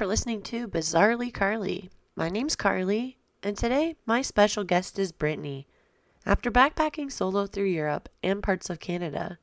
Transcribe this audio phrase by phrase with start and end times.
[0.00, 1.90] for listening to Bizarrely Carly.
[2.16, 5.66] My name's Carly, and today my special guest is Brittany.
[6.24, 9.38] After backpacking solo through Europe and parts of Canada,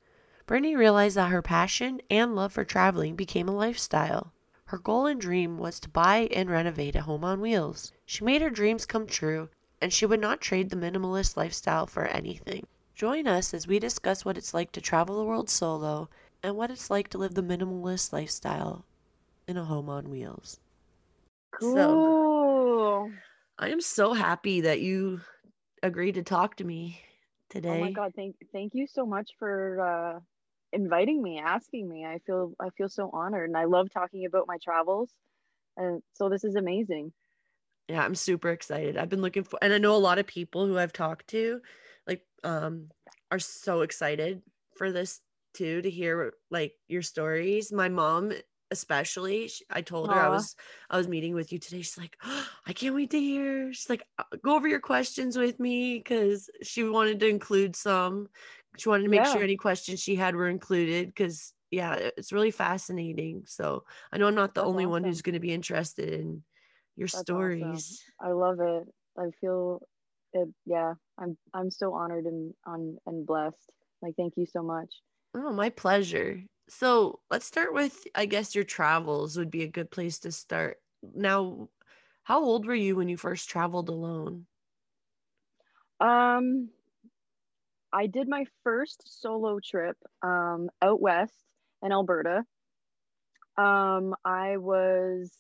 [0.48, 4.34] Brittany realized that her passion and love for traveling became a lifestyle.
[4.66, 7.92] Her goal and dream was to buy and renovate a home on wheels.
[8.08, 9.50] She made her dreams come true,
[9.80, 12.66] and she would not trade the minimalist lifestyle for anything.
[12.96, 16.10] Join us as we discuss what it's like to travel the world solo
[16.42, 18.87] and what it's like to live the minimalist lifestyle
[19.48, 20.60] in a home on wheels.
[21.52, 22.06] Cool.
[22.06, 23.12] So,
[23.58, 25.22] I am so happy that you
[25.84, 27.02] agreed to talk to me
[27.50, 27.70] today.
[27.70, 30.20] Oh my god, thank thank you so much for uh
[30.72, 32.06] inviting me, asking me.
[32.06, 35.14] I feel I feel so honored and I love talking about my travels.
[35.78, 37.14] And so this is amazing.
[37.88, 38.98] Yeah, I'm super excited.
[38.98, 41.62] I've been looking for and I know a lot of people who I've talked to
[42.06, 42.90] like um
[43.32, 44.44] are so excited
[44.76, 45.22] for this
[45.54, 47.72] too to hear like your stories.
[47.72, 48.34] My mom
[48.72, 50.56] especially i told her i was
[50.90, 53.90] i was meeting with you today she's like oh, i can't wait to hear she's
[53.90, 58.28] like uh, go over your questions with me because she wanted to include some
[58.78, 59.34] she wanted to make yeah.
[59.34, 64.28] sure any questions she had were included because yeah it's really fascinating so i know
[64.28, 64.92] i'm not the That's only awesome.
[64.92, 66.44] one who's going to be interested in
[66.96, 68.30] your That's stories awesome.
[68.30, 69.82] i love it i feel
[70.34, 73.70] it yeah i'm i'm so honored and on and blessed
[74.02, 74.94] like thank you so much
[75.36, 79.90] oh my pleasure so let's start with i guess your travels would be a good
[79.92, 80.78] place to start.
[81.16, 81.70] Now
[82.24, 84.46] how old were you when you first traveled alone?
[86.00, 86.70] Um
[87.94, 91.34] i did my first solo trip um out west
[91.82, 92.44] in alberta.
[93.58, 95.32] Um i was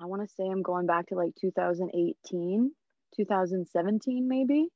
[0.00, 2.72] i want to say i'm going back to like 2018
[3.16, 4.68] 2017 maybe.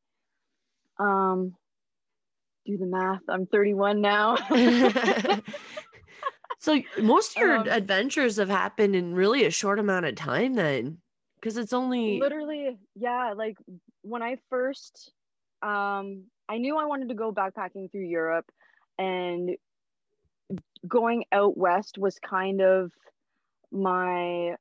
[0.98, 1.54] Um
[2.64, 3.22] do the math.
[3.28, 4.36] I'm 31 now.
[6.58, 10.54] so most of your um, adventures have happened in really a short amount of time
[10.54, 10.98] then
[11.36, 13.56] because it's only literally yeah like
[14.02, 15.10] when i first
[15.62, 18.46] um i knew i wanted to go backpacking through europe
[18.98, 19.50] and
[20.86, 22.92] going out west was kind of
[23.72, 24.54] my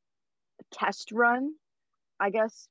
[0.71, 1.51] test run
[2.19, 2.67] i guess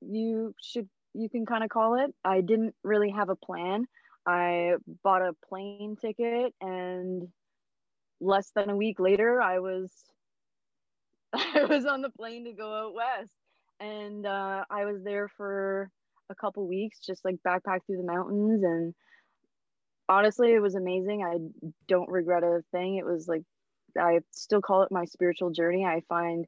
[0.00, 3.86] you should you can kind of call it i didn't really have a plan
[4.28, 7.28] I bought a plane ticket and
[8.20, 9.90] less than a week later I was
[11.32, 13.32] I was on the plane to go out west.
[13.80, 15.90] And uh, I was there for
[16.28, 18.62] a couple weeks just like backpack through the mountains.
[18.62, 18.94] And
[20.10, 21.24] honestly it was amazing.
[21.24, 21.38] I
[21.88, 22.96] don't regret a thing.
[22.96, 23.44] It was like
[23.98, 25.86] I still call it my spiritual journey.
[25.86, 26.44] I find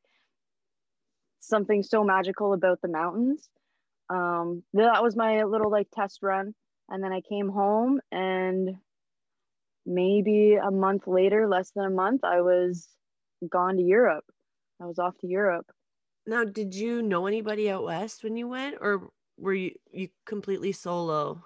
[1.38, 3.48] something so magical about the mountains.
[4.10, 6.54] Um that was my little like test run
[6.91, 8.77] and then I came home and
[9.87, 12.89] maybe a month later, less than a month, I was
[13.49, 14.25] gone to Europe.
[14.83, 15.67] I was off to Europe.
[16.27, 19.09] Now, did you know anybody out west when you went or
[19.39, 21.43] were you you completely solo?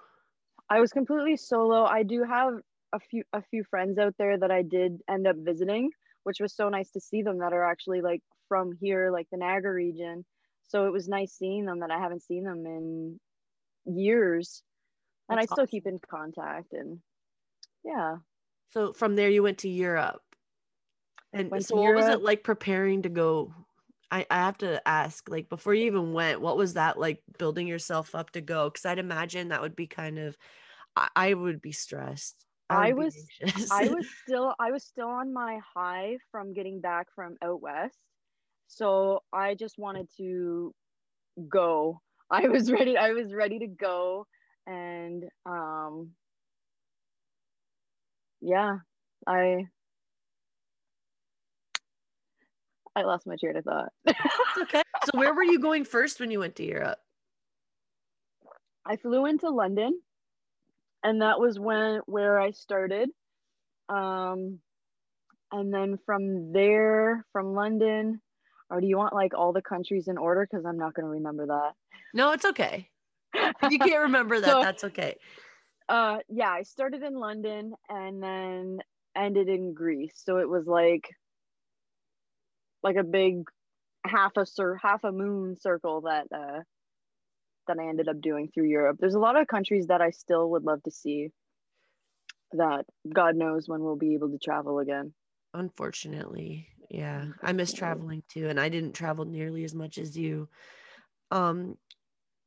[0.69, 1.85] I was completely solo.
[1.85, 2.55] I do have
[2.93, 5.91] a few a few friends out there that I did end up visiting,
[6.23, 9.37] which was so nice to see them that are actually like from here, like the
[9.37, 10.25] Niagara region.
[10.67, 13.19] So it was nice seeing them that I haven't seen them in
[13.85, 14.61] years
[15.29, 16.99] and I still keep in contact and
[17.83, 18.17] yeah.
[18.71, 20.21] So from there you went to Europe.
[21.33, 21.95] And so what Europe.
[21.97, 23.53] was it like preparing to go?
[24.11, 27.67] I, I have to ask, like before you even went, what was that like building
[27.67, 28.69] yourself up to go?
[28.69, 30.37] Because I'd imagine that would be kind of
[30.95, 32.45] I, I would be stressed.
[32.69, 33.15] I, I was
[33.71, 37.97] I was still I was still on my high from getting back from out west.
[38.67, 40.73] So I just wanted to
[41.49, 42.01] go.
[42.29, 44.25] I was ready I was ready to go
[44.67, 46.11] and um
[48.41, 48.77] yeah
[49.27, 49.65] i
[52.95, 53.89] i lost my train of thought.
[54.57, 54.81] Okay.
[55.03, 56.97] So where were you going first when you went to europe?
[58.85, 59.99] I flew into london
[61.03, 63.09] and that was when where i started.
[63.89, 64.59] Um
[65.51, 68.21] and then from there from london
[68.69, 70.47] or do you want like all the countries in order?
[70.49, 71.73] Because i'm not going to remember that.
[72.13, 72.89] No it's okay
[73.35, 75.15] if you can't remember that, so, that's okay.
[75.87, 78.79] Uh, yeah, I started in London and then
[79.15, 80.21] ended in Greece.
[80.23, 81.09] So it was like,
[82.83, 83.43] like a big
[84.05, 86.61] half a cir- half a moon circle that uh,
[87.67, 88.97] that I ended up doing through Europe.
[88.99, 91.29] There's a lot of countries that I still would love to see.
[92.51, 95.13] That God knows when we'll be able to travel again.
[95.53, 100.47] Unfortunately, yeah, I miss traveling too, and I didn't travel nearly as much as you.
[101.31, 101.77] Um,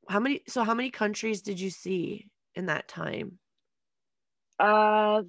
[0.09, 3.39] how many so how many countries did you see in that time
[4.59, 5.23] uh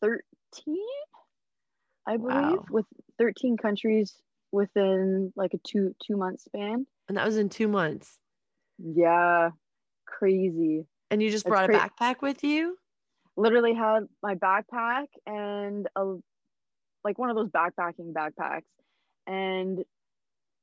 [0.00, 0.76] 13
[2.06, 2.64] I believe, Wow.
[2.70, 2.86] with
[3.18, 4.14] 13 countries
[4.52, 6.86] within like a two two month span.
[7.08, 8.18] And that was in two months.
[8.78, 9.50] Yeah,
[10.06, 10.86] crazy.
[11.10, 12.76] And you just That's brought a cra- backpack with you?
[13.36, 16.16] Literally had my backpack and a
[17.04, 18.62] like one of those backpacking backpacks,
[19.26, 19.84] and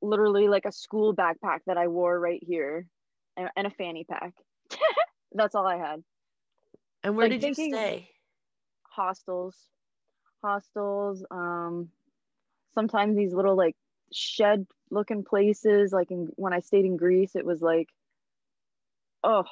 [0.00, 2.86] literally like a school backpack that I wore right here,
[3.36, 4.34] and, a fanny pack.
[5.32, 6.04] That's all I had.
[7.04, 8.10] And where Like, did you stay?
[8.84, 9.68] hostels
[10.42, 11.90] hostels um
[12.74, 13.76] sometimes these little like
[14.12, 17.88] shed looking places like in, when i stayed in greece it was like
[19.24, 19.44] oh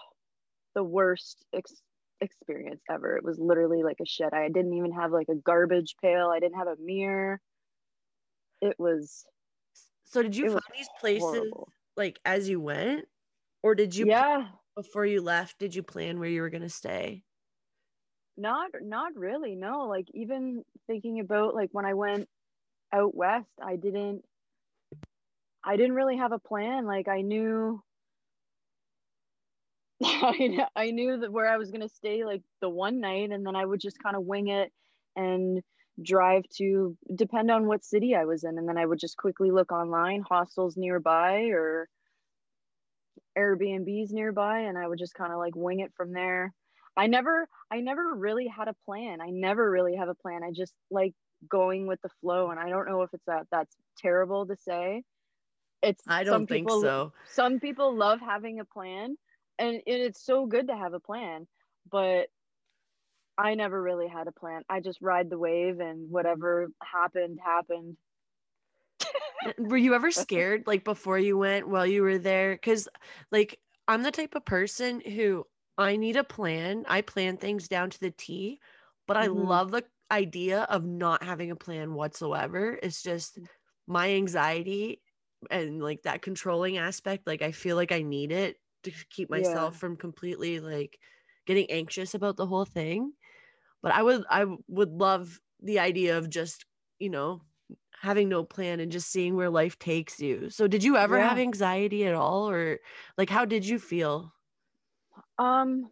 [0.75, 1.83] the worst ex-
[2.21, 5.97] experience ever it was literally like a shed i didn't even have like a garbage
[6.03, 7.41] pail i didn't have a mirror
[8.61, 9.27] it was
[10.05, 13.09] So did you find these places horrible like as you went?
[13.63, 14.49] Or did you yeah.
[14.77, 17.25] before you left, did you plan where you were gonna stay?
[18.41, 19.87] not not really no.
[19.87, 22.29] Like even thinking about like when i went
[22.93, 24.25] out west i didn't
[25.63, 26.87] i didn't really have a plan.
[26.87, 27.83] Like i knew
[30.03, 33.47] I, I knew that where i was going to stay like the one night and
[33.47, 34.73] then i would just kind of wing it
[35.15, 35.61] and
[36.03, 39.51] drive to depend on what city i was in and then i would just quickly
[39.51, 41.87] look online hostels nearby or
[43.41, 46.53] airbnbs nearby and i would just kind of like wing it from there
[46.97, 49.21] I never I never really had a plan.
[49.21, 50.43] I never really have a plan.
[50.43, 51.15] I just like
[51.49, 55.03] going with the flow and I don't know if it's that that's terrible to say.
[55.83, 57.13] It's I don't think people, so.
[57.33, 59.17] Some people love having a plan
[59.59, 61.47] and it, it's so good to have a plan,
[61.91, 62.27] but
[63.39, 64.63] I never really had a plan.
[64.69, 67.97] I just ride the wave and whatever happened happened.
[69.59, 72.55] Were you ever scared like before you went while you were there?
[72.55, 72.89] Because
[73.31, 75.47] like I'm the type of person who
[75.79, 76.85] I need a plan.
[76.89, 78.61] I plan things down to the T,
[79.07, 79.29] but I Mhm.
[79.29, 82.79] love the idea of not having a plan whatsoever.
[82.83, 83.39] It's just
[83.87, 85.03] my anxiety
[85.51, 87.27] and like that controlling aspect.
[87.27, 90.99] Like I feel like I need it to keep myself from completely like
[91.47, 93.13] getting anxious about the whole thing.
[93.83, 96.67] But I would I would love the idea of just,
[96.99, 97.43] you know,
[98.01, 100.49] having no plan and just seeing where life takes you.
[100.49, 102.79] So did you ever have anxiety at all or
[103.19, 104.33] like how did you feel?
[105.39, 105.91] Um,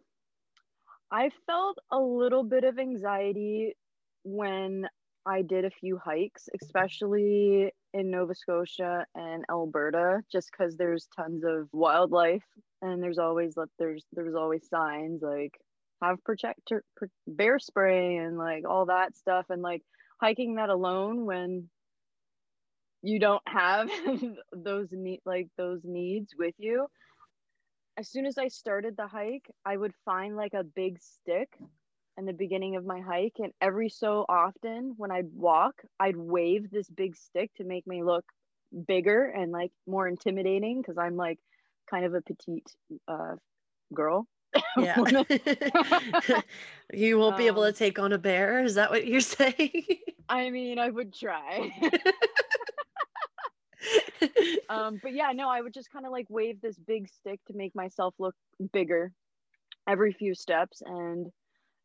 [1.11, 3.75] I felt a little bit of anxiety
[4.23, 4.87] when
[5.25, 11.43] I did a few hikes, especially in Nova Scotia and Alberta, just because there's tons
[11.43, 12.45] of wildlife
[12.81, 15.53] and there's always like there's there's always signs like
[16.01, 19.83] have protector pr- bear spray and like all that stuff and like
[20.19, 21.69] hiking that alone when
[23.01, 23.89] you don't have
[24.51, 26.87] those need like those needs with you
[27.99, 31.49] as soon as I started the hike, I would find like a big stick
[32.17, 33.35] in the beginning of my hike.
[33.39, 38.01] And every so often when I'd walk, I'd wave this big stick to make me
[38.03, 38.23] look
[38.87, 41.39] bigger and like more intimidating because I'm like
[41.91, 42.71] kind of a petite
[43.07, 43.35] uh,
[43.93, 44.27] girl.
[44.77, 44.97] Yeah.
[46.93, 48.63] you won't be able to Um, take on a bear.
[48.63, 49.83] Is that what you're saying?
[50.29, 51.71] I mean, I would try.
[54.69, 57.53] um, but yeah, no, I would just kind of like wave this big stick to
[57.53, 58.35] make myself look
[58.73, 59.11] bigger
[59.87, 61.27] every few steps, and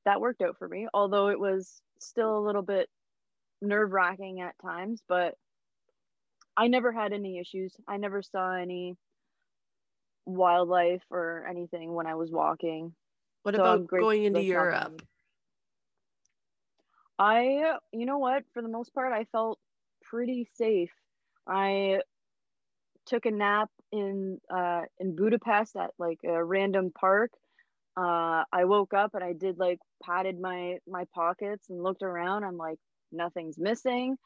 [0.05, 0.89] that worked out for me.
[0.93, 2.89] Although it was still a little bit
[3.63, 5.35] nerve wracking at times, but
[6.57, 7.75] I never had any issues.
[7.89, 8.97] I never saw any
[10.27, 12.95] wildlife or anything when I was walking.
[13.43, 14.43] what So about going into.
[14.43, 15.03] Europe?
[17.19, 19.59] I, you know what, for the most part, I felt
[20.03, 20.91] pretty safe.
[21.47, 22.01] I
[23.07, 27.31] took a nap in uh in Budapest at like a random park.
[27.97, 32.45] Uh I woke up and I did like patted my my pockets and looked around.
[32.45, 32.79] I'm like
[33.13, 34.17] nothing's missing.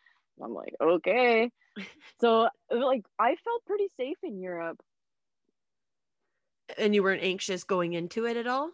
[0.43, 1.51] I'm like okay.
[2.21, 4.79] so like I felt pretty safe in Europe.
[6.77, 8.71] And you weren't anxious going into it at all?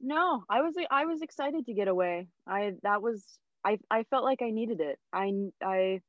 [0.00, 2.26] No, I was I was excited to get away.
[2.46, 3.24] I that was
[3.64, 4.98] I I felt like I needed it.
[5.12, 6.00] I I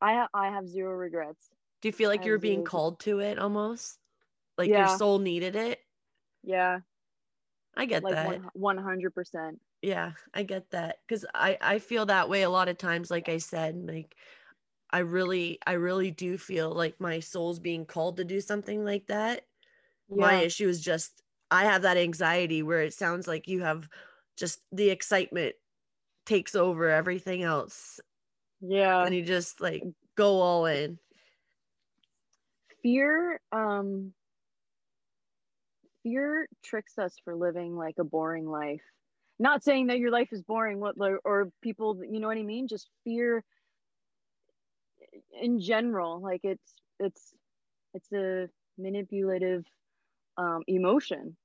[0.00, 1.50] I ha- I have zero regrets.
[1.80, 3.98] Do you feel like I you were have being called to it almost?
[4.56, 5.80] Like your soul needed it?
[6.42, 6.80] Yeah,
[7.74, 8.40] I get like that.
[8.54, 9.60] one hundred percent.
[9.82, 13.28] yeah i get that because i i feel that way a lot of times like
[13.28, 14.16] i said like
[14.90, 19.06] i really i really do feel like my soul's being called to do something like
[19.08, 19.46] that
[20.16, 23.88] my issue is just i have that anxiety where it sounds like you have
[24.36, 25.56] just the excitement
[26.26, 28.00] takes over everything else
[28.60, 29.04] yeah.
[29.04, 29.82] and you just like
[30.16, 30.98] go all in
[32.80, 34.12] Fear, um,
[36.02, 38.80] fear tricks us for living like a boring life.
[39.38, 42.66] not saying that your life is boring what or people you know what i mean
[42.66, 43.44] just fear
[45.40, 47.34] in general like it's it's
[47.94, 48.48] it's a
[48.78, 49.64] manipulative
[50.36, 51.36] um, emotion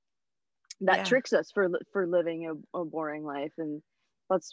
[0.80, 1.04] that yeah.
[1.04, 3.82] tricks us for for living a, a boring life and
[4.30, 4.52] that's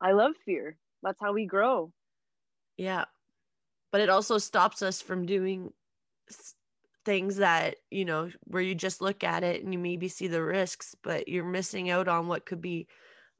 [0.00, 1.92] i love fear that's how we grow
[2.76, 3.04] yeah
[3.90, 5.72] but it also stops us from doing
[7.04, 10.42] things that you know where you just look at it and you maybe see the
[10.42, 12.86] risks but you're missing out on what could be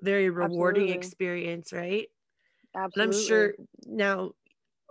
[0.01, 0.93] very rewarding Absolutely.
[0.97, 2.07] experience right
[2.75, 3.03] Absolutely.
[3.03, 3.55] and i'm sure
[3.87, 4.31] now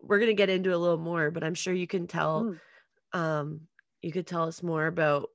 [0.03, 3.19] we're going to get into a little more but i'm sure you can tell mm.
[3.19, 3.61] um
[4.01, 5.29] you could tell us more about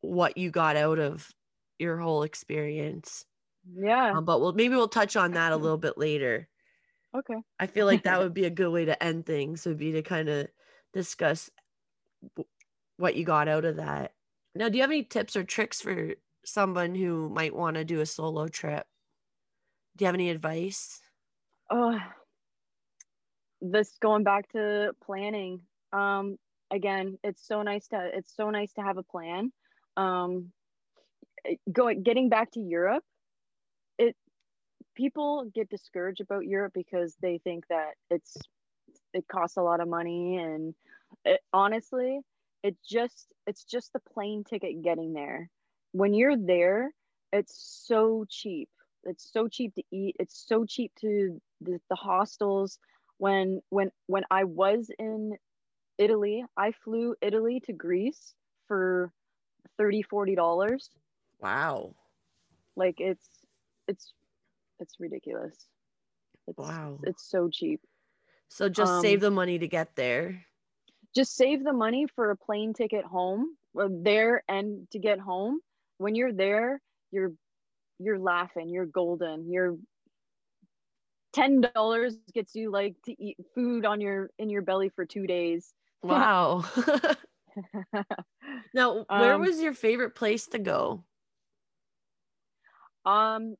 [0.00, 1.28] what you got out of
[1.78, 3.24] your whole experience
[3.74, 6.48] yeah um, but we'll maybe we'll touch on that a little bit later
[7.16, 9.92] okay i feel like that would be a good way to end things would be
[9.92, 10.48] to kind of
[10.92, 11.50] discuss
[12.98, 14.12] what you got out of that.
[14.54, 18.00] Now, do you have any tips or tricks for someone who might want to do
[18.00, 18.86] a solo trip?
[19.96, 21.00] Do you have any advice?
[21.70, 21.98] Oh,
[23.60, 25.60] this going back to planning.
[25.92, 26.36] Um,
[26.70, 29.52] again, it's so nice to it's so nice to have a plan.
[29.96, 30.52] Um,
[31.70, 33.04] going getting back to Europe,
[34.98, 38.36] people get discouraged about Europe because they think that it's
[39.14, 40.74] it costs a lot of money and
[41.24, 42.20] it, honestly
[42.64, 45.48] it just it's just the plane ticket getting there.
[45.92, 46.90] When you're there
[47.32, 47.54] it's
[47.86, 48.68] so cheap.
[49.04, 50.16] It's so cheap to eat.
[50.18, 52.78] It's so cheap to the, the hostels.
[53.18, 55.36] When when when i was in
[55.98, 58.34] italy i flew italy to greece
[58.66, 59.12] for
[59.76, 60.90] 30 40 dollars.
[61.40, 61.94] Wow.
[62.76, 63.28] Like it's
[63.88, 64.12] it's
[64.80, 65.54] it's ridiculous.
[66.46, 66.98] It's, wow.
[67.02, 67.80] it's so cheap.
[68.48, 70.44] So just um, save the money to get there.
[71.14, 75.60] Just save the money for a plane ticket home there and to get home.
[75.98, 76.80] When you're there
[77.10, 77.32] you're
[77.98, 79.76] you're laughing you're golden you're
[81.32, 85.26] ten dollars gets you like to eat food on your in your belly for two
[85.26, 85.72] days.
[86.02, 86.64] Wow.
[88.72, 91.02] Now where um, was your favorite place to go?
[93.04, 93.56] Um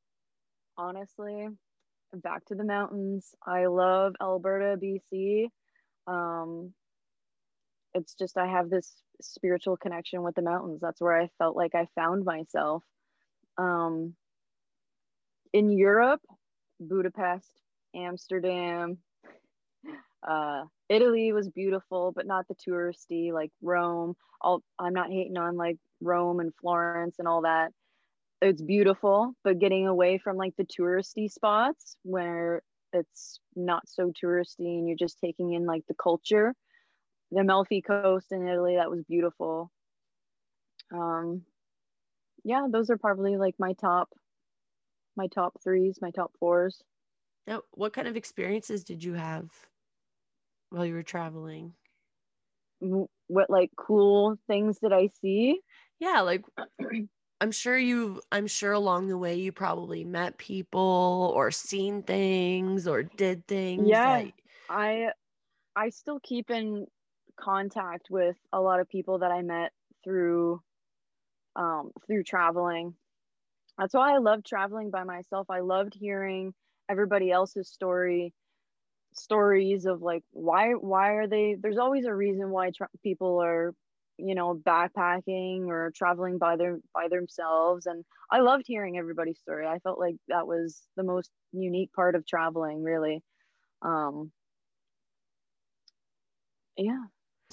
[0.79, 1.49] honestly
[2.15, 5.49] back to the mountains i love alberta bc
[6.07, 6.73] um
[7.95, 10.81] it's just I have this spiritual connection with the mountains.
[10.81, 12.83] That's where I felt like I found myself.
[13.57, 14.15] Um,
[15.53, 16.21] in Europe,
[16.81, 17.51] Budapest,
[17.95, 18.99] Amsterdam,
[20.27, 24.15] uh, Italy was beautiful, but not the touristy like Rome.
[24.43, 27.73] I'll, I'm not hating on like Rome and Florence and all that.
[28.41, 34.79] It's beautiful, but getting away from like the touristy spots where it's not so touristy
[34.79, 36.55] and you're just taking in like the culture
[37.31, 38.77] the Amalfi Coast in Italy.
[38.77, 39.71] That was beautiful.
[40.93, 41.43] Um,
[42.45, 44.09] yeah, those are probably like my top,
[45.17, 46.83] my top threes, my top fours.
[47.47, 49.51] Now, what kind of experiences did you have
[50.71, 51.75] while you were traveling?
[52.81, 55.61] What like cool things did I see?
[55.99, 56.45] Yeah, like
[57.41, 62.89] I'm sure you I'm sure along the way you probably met people or seen things
[62.89, 63.89] or did things.
[63.89, 64.23] Yeah.
[64.23, 64.33] That...
[64.69, 65.09] I
[65.77, 66.87] I still keep in
[67.39, 70.61] contact with a lot of people that I met through
[71.55, 72.95] um, through traveling.
[73.79, 75.49] That's why I loved traveling by myself.
[75.49, 76.55] I loved hearing
[76.89, 78.33] everybody else's story
[79.15, 83.75] stories of like why why are they there's always a reason why tra- people are
[84.19, 89.67] you know backpacking or traveling by their by themselves and i loved hearing everybody's story.
[89.67, 93.23] I felt like that was the most unique part of traveling really.
[93.83, 94.33] Um
[96.77, 97.05] yeah.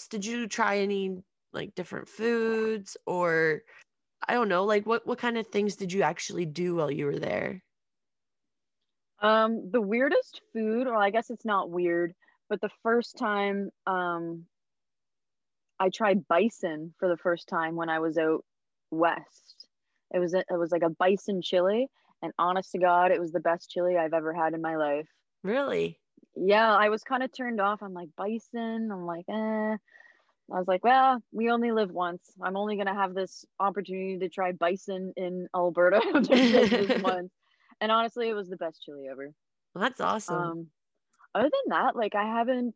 [0.09, 1.17] Did you try any
[1.53, 3.61] like different foods or
[4.27, 7.05] I don't know, like what what kind of things did you actually do while you
[7.05, 7.63] were there?
[9.21, 12.13] Um the weirdest food, or I guess it's not weird,
[12.49, 14.45] but the first time um
[15.79, 18.43] I tried bison for the first time when I was out
[18.91, 19.67] west.
[20.13, 21.89] It was a, it was like a bison chili
[22.21, 25.07] and honest to god, it was the best chili I've ever had in my life.
[25.43, 25.99] Really?
[26.35, 27.81] yeah, I was kind of turned off.
[27.81, 28.89] I'm like, bison.
[28.91, 29.77] I'm like, eh.
[30.51, 32.21] I was like, well, we only live once.
[32.41, 37.31] I'm only gonna have this opportunity to try bison in Alberta this month.
[37.81, 39.33] And honestly, it was the best chili ever.
[39.73, 40.35] Well, that's awesome.
[40.35, 40.67] Um,
[41.33, 42.75] other than that, like I haven't,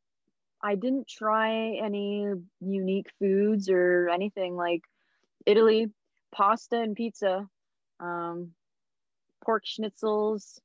[0.61, 2.25] I didn't try any
[2.59, 4.81] unique foods or anything like
[5.45, 5.87] Italy,
[6.33, 7.47] pasta and pizza,
[7.99, 8.51] um,
[9.43, 10.59] pork schnitzels,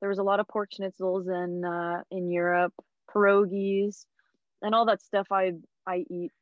[0.00, 2.72] there was a lot of pork schnitzels in uh, in Europe,
[3.14, 4.06] pierogies,
[4.62, 5.28] and all that stuff.
[5.30, 5.52] I
[5.86, 6.32] I eat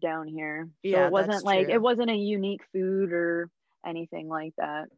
[0.00, 0.68] down here.
[0.84, 1.74] So yeah, it wasn't like true.
[1.74, 3.48] it wasn't a unique food or
[3.84, 4.88] anything like that.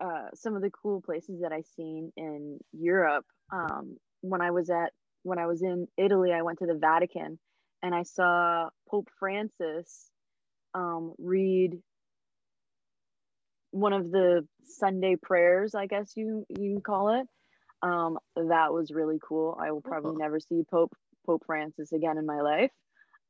[0.00, 3.26] uh, some of the cool places that I seen in Europe.
[3.52, 4.92] Um, when I was at
[5.24, 7.38] when I was in Italy, I went to the Vatican
[7.82, 10.10] and I saw Pope Francis
[10.74, 11.72] um, read
[13.72, 17.28] one of the Sunday prayers, I guess you you can call it.
[17.82, 19.58] Um, that was really cool.
[19.62, 20.16] I will probably Oh.
[20.16, 20.94] never see Pope
[21.26, 22.72] Pope Francis again in my life,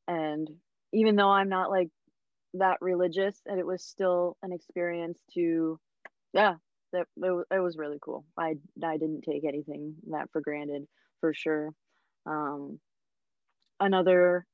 [0.09, 0.49] and
[0.93, 1.89] even though I'm not like
[2.55, 5.79] that religious, and it was still an experience to,
[6.35, 6.57] yeah,
[6.93, 8.25] that it, it was really cool.
[8.39, 10.87] I I didn't take anything that for granted
[11.21, 11.71] for sure.
[12.27, 12.81] Um,
[13.81, 14.47] another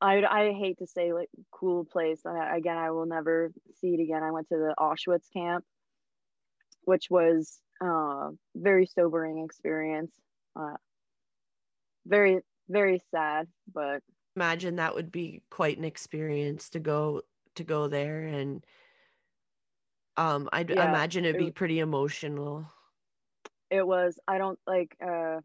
[0.00, 2.26] I, I hate to say like cool place.
[2.26, 4.22] I, again, I will never see it again.
[4.22, 5.64] I went to the Auschwitz camp,
[6.82, 10.14] which was uh, very sobering experience.
[10.56, 10.76] Uh,
[12.06, 14.02] very very sad, but
[14.36, 17.22] Imagine that would be quite an experience to go
[17.54, 18.66] to go there and
[20.16, 22.70] um I'd Yeah, imagine it'd it be pretty emotional.
[23.70, 25.40] It was I don't like uh,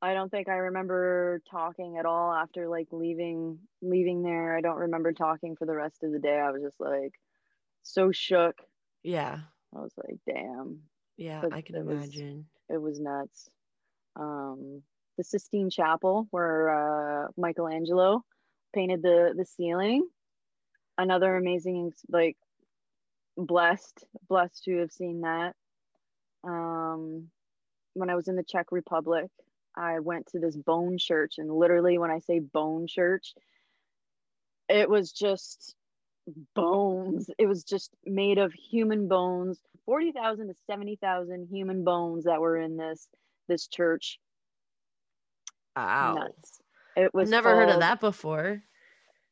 [0.00, 4.56] I don't think I remember talking at all after like leaving leaving there.
[4.56, 6.38] I don't remember talking for the rest of the day.
[6.38, 7.14] I was just like
[7.82, 8.56] so shook.
[9.02, 9.38] Yeah.
[9.74, 10.80] I was like, damn.
[11.16, 12.46] Yeah, But I can it was- imagine.
[12.68, 13.48] it was nuts.
[14.16, 14.82] Um,
[15.16, 18.24] the Sistine Chapel, where uh, Michelangelo
[18.74, 20.06] painted the the ceiling,
[20.98, 22.36] another amazing, like,
[23.36, 25.54] blessed, blessed to have seen that.
[26.44, 27.28] Um,
[27.94, 29.30] when I was in the Czech Republic,
[29.76, 33.34] I went to this bone church, and literally, when I say bone church,
[34.68, 35.74] it was just
[36.54, 37.30] bones.
[37.38, 39.60] It was just made of human bones.
[39.86, 43.08] Forty thousand to seventy thousand human bones that were in this
[43.48, 44.18] this church.
[45.76, 46.14] Wow.
[46.14, 46.60] Nuts.
[46.96, 48.62] It was I've never heard of that before.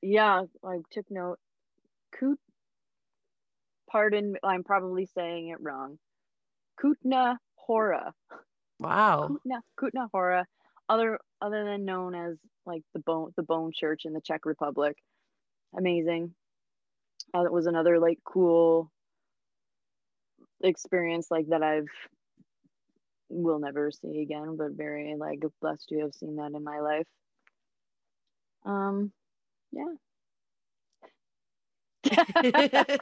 [0.02, 1.38] Yeah, I took note.
[2.12, 2.38] Kut.
[3.90, 5.98] Pardon, I'm probably saying it wrong.
[6.82, 8.12] Kutna Hora.
[8.78, 9.28] Wow.
[9.28, 10.46] Kutna Kutna Hora,
[10.88, 14.96] other other than known as like the bone the Bone Church in the Czech Republic.
[15.76, 16.34] Amazing.
[17.34, 18.90] Uh, it was another like cool
[20.62, 21.88] experience like that I've
[23.28, 27.06] will never see again, but very like blessed to have seen that in my life.
[28.64, 29.12] Um,
[29.72, 29.94] yeah.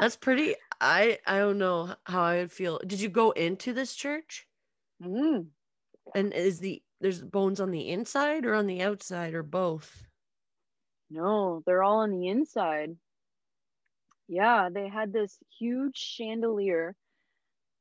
[0.00, 2.80] That's pretty I I don't know how I would feel.
[2.86, 4.46] Did you go into this church?
[5.02, 5.46] Mm.
[6.14, 10.06] And is the there's bones on the inside or on the outside or both?
[11.10, 12.96] No, they're all on the inside.
[14.26, 16.96] Yeah, they had this huge chandelier,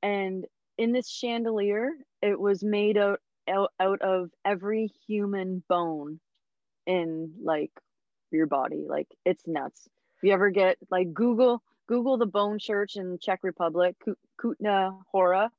[0.01, 0.45] and
[0.77, 6.19] in this chandelier, it was made out out, out of every human bone
[6.85, 7.71] in like
[8.31, 8.85] your body.
[8.87, 9.87] Like it's nuts.
[10.23, 15.51] You ever get like Google Google the bone church in Czech Republic, Kut- Kutna Hora,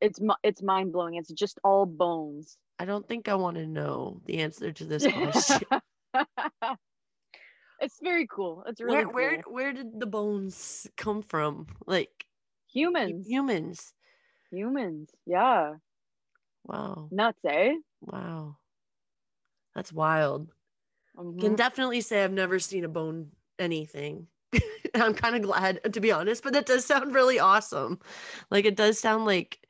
[0.00, 1.14] it's it's mind blowing.
[1.14, 2.58] It's just all bones.
[2.78, 5.68] I don't think I want to know the answer to this question.
[7.80, 8.64] it's very cool.
[8.66, 9.54] It's really where where cool.
[9.54, 11.68] where did the bones come from?
[11.86, 12.26] Like
[12.70, 13.26] humans.
[13.28, 13.94] humans.
[14.50, 15.10] Humans.
[15.24, 15.74] Yeah.
[16.64, 17.08] Wow.
[17.12, 17.74] Nuts, eh?
[18.00, 18.56] Wow.
[19.74, 20.52] That's wild.
[21.16, 21.40] Mhm.
[21.40, 24.28] Can definitely say I've never seen a bone anything.
[24.94, 27.98] I'm kind of glad to be honest, but that does sound really awesome.
[28.50, 29.66] Like it does sound like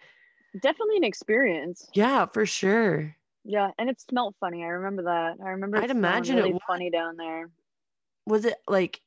[0.61, 1.89] Definitely an experience.
[1.95, 3.17] yeah, for sure.
[3.45, 4.63] Yeah, and it smelled funny.
[4.63, 5.37] I remember that.
[5.45, 5.79] I remember.
[5.79, 7.51] I'd imagine it was funny down there.
[8.27, 9.01] Was it like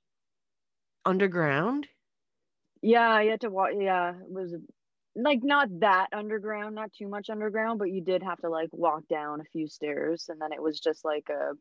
[1.06, 1.88] underground?
[2.82, 3.72] Yeah, you had to walk.
[3.80, 4.54] Yeah, it was
[5.16, 9.08] like not that underground, not too much underground, but you did have to like walk
[9.08, 11.54] down a few stairs, and then it was just like a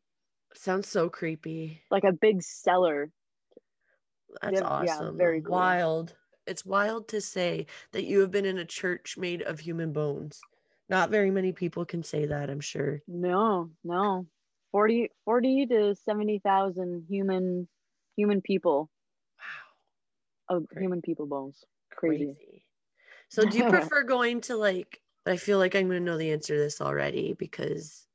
[0.57, 1.85] Sounds so creepy.
[1.91, 3.11] like a big cellar.
[4.43, 5.17] That's Yeah, yeah, awesome.
[5.17, 5.53] very cool.
[5.53, 6.17] Wild.
[6.47, 10.47] It's wild to say that you have been in a church made of human bones.
[10.89, 13.03] Not very many people can say that, I'm sure.
[13.09, 14.27] No, no,
[14.73, 17.69] 40, 40 to seventy thousand human
[18.17, 18.91] human people
[19.39, 19.73] Wow.
[20.49, 20.83] of Great.
[20.83, 21.65] human people bones.
[21.91, 22.37] Crazy.
[22.37, 22.67] Crazy.
[23.29, 26.55] So do you prefer going to like I feel like I'm gonna know the answer
[26.57, 28.06] to this already because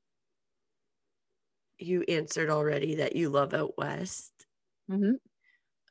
[1.81, 4.47] you answered already that you love out west.
[4.89, 5.13] hmm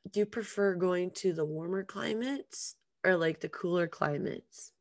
[0.07, 4.73] Do you prefer going to the warmer climates or like the cooler climates?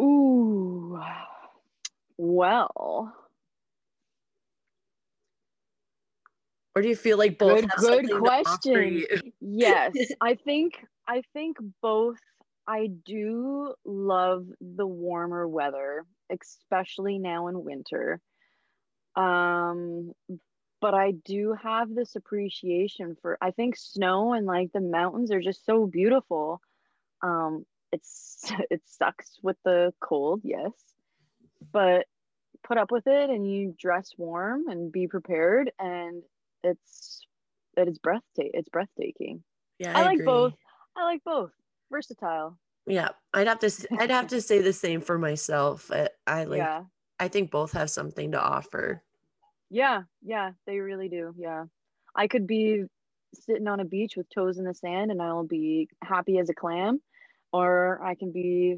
[0.00, 0.98] Ooh,
[2.18, 3.14] well,
[6.74, 9.04] Or do you feel like both Good- good something to offer question.
[9.40, 12.18] yes, I think I think both.
[12.66, 18.20] I do love the warmer weather, especially now in winter.
[19.18, 20.12] Um,
[20.80, 25.40] but I do have this appreciation for I think snow and like the mountains are
[25.40, 26.60] just so beautiful.
[27.22, 30.72] Um it's it sucks with the cold, yes.
[31.72, 32.06] But
[32.62, 36.22] put up with it and you dress warm and be prepared and
[36.62, 37.26] it's
[37.76, 39.42] it is breathtaking it's breathtaking.
[39.80, 39.96] Yeah.
[39.96, 40.26] I, I, like agree.
[40.26, 40.54] both.
[40.96, 41.50] I like both.
[41.90, 42.56] Versatile.
[42.86, 43.08] Yeah.
[43.34, 45.90] I'd have to I'd have to say the same for myself.
[45.92, 46.84] I, I like yeah.
[47.18, 49.02] I think both have something to offer.
[49.70, 51.34] Yeah, yeah, they really do.
[51.36, 51.64] Yeah.
[52.14, 52.84] I could be
[53.34, 56.54] sitting on a beach with toes in the sand and I'll be happy as a
[56.54, 57.00] clam,
[57.52, 58.76] or I can be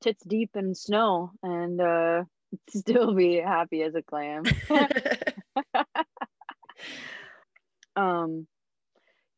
[0.00, 2.24] tits deep in snow and uh
[2.70, 4.42] still be happy as a clam.
[7.96, 8.46] um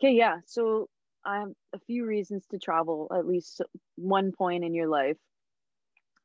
[0.00, 0.38] okay, yeah.
[0.46, 0.88] So
[1.24, 3.60] I have a few reasons to travel at least
[3.96, 5.16] one point in your life.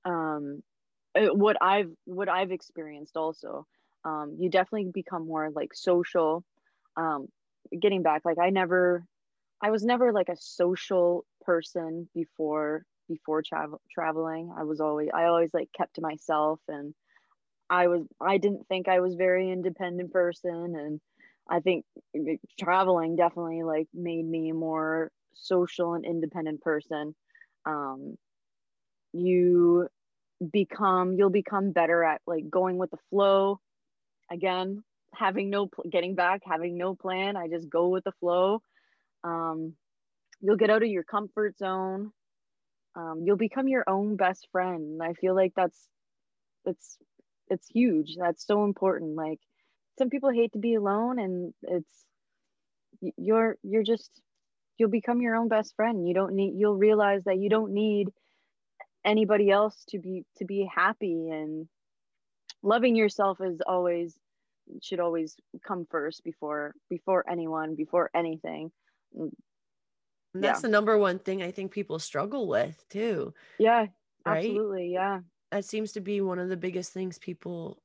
[0.05, 0.61] Um
[1.15, 3.65] what I've what I've experienced also.
[4.03, 6.43] Um, you definitely become more like social.
[6.97, 7.27] Um,
[7.79, 9.05] getting back, like I never,
[9.61, 14.53] I was never like a social person before before travel traveling.
[14.57, 16.93] I was always I always like kept to myself, and
[17.69, 21.01] I was I didn't think I was very independent person, and
[21.49, 21.85] I think
[22.59, 27.15] traveling definitely like made me a more social and independent person.
[27.65, 28.17] Um,
[29.13, 29.87] you
[30.51, 33.59] become you'll become better at like going with the flow.
[34.31, 38.61] Again having no getting back having no plan i just go with the flow.
[39.25, 39.73] Um,
[40.39, 42.11] you'll get out of your comfort zone.
[42.95, 45.77] Um, you'll become your own best friend and i feel like that's
[46.65, 46.97] it's
[47.49, 48.15] it's huge.
[48.17, 49.15] That's so important.
[49.15, 49.39] Like
[49.99, 52.05] some people hate to be alone and it's
[53.17, 54.09] you're you're just
[54.77, 56.07] you'll become your own best friend.
[56.07, 58.09] You don't need you'll realize that you don't need
[59.05, 61.69] anybody else to be to be happy and
[62.63, 64.19] loving yourself is always
[64.81, 68.71] should always come first before before anyone before anything
[69.17, 69.31] mm,
[70.33, 70.61] And that's Yeah.
[70.61, 73.33] the number one thing I think people struggle with too.
[73.57, 73.87] yeah
[74.25, 74.63] Right?
[74.65, 77.83] absolutely yeah That seems to be one of the biggest things people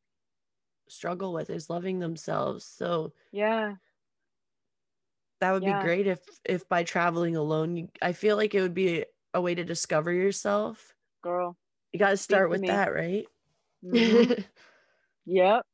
[0.89, 2.65] struggle with is loving themselves.
[2.67, 3.77] So yeah
[5.41, 5.65] that would Yeah.
[5.65, 9.41] be great if if by traveling alone, you, I feel like it would be a
[9.41, 10.96] way to discover yourself.
[11.23, 11.57] Girl
[11.93, 12.69] You got to start with me.
[12.69, 13.27] that, right?
[13.85, 14.45] Mhm.
[15.27, 15.65] yep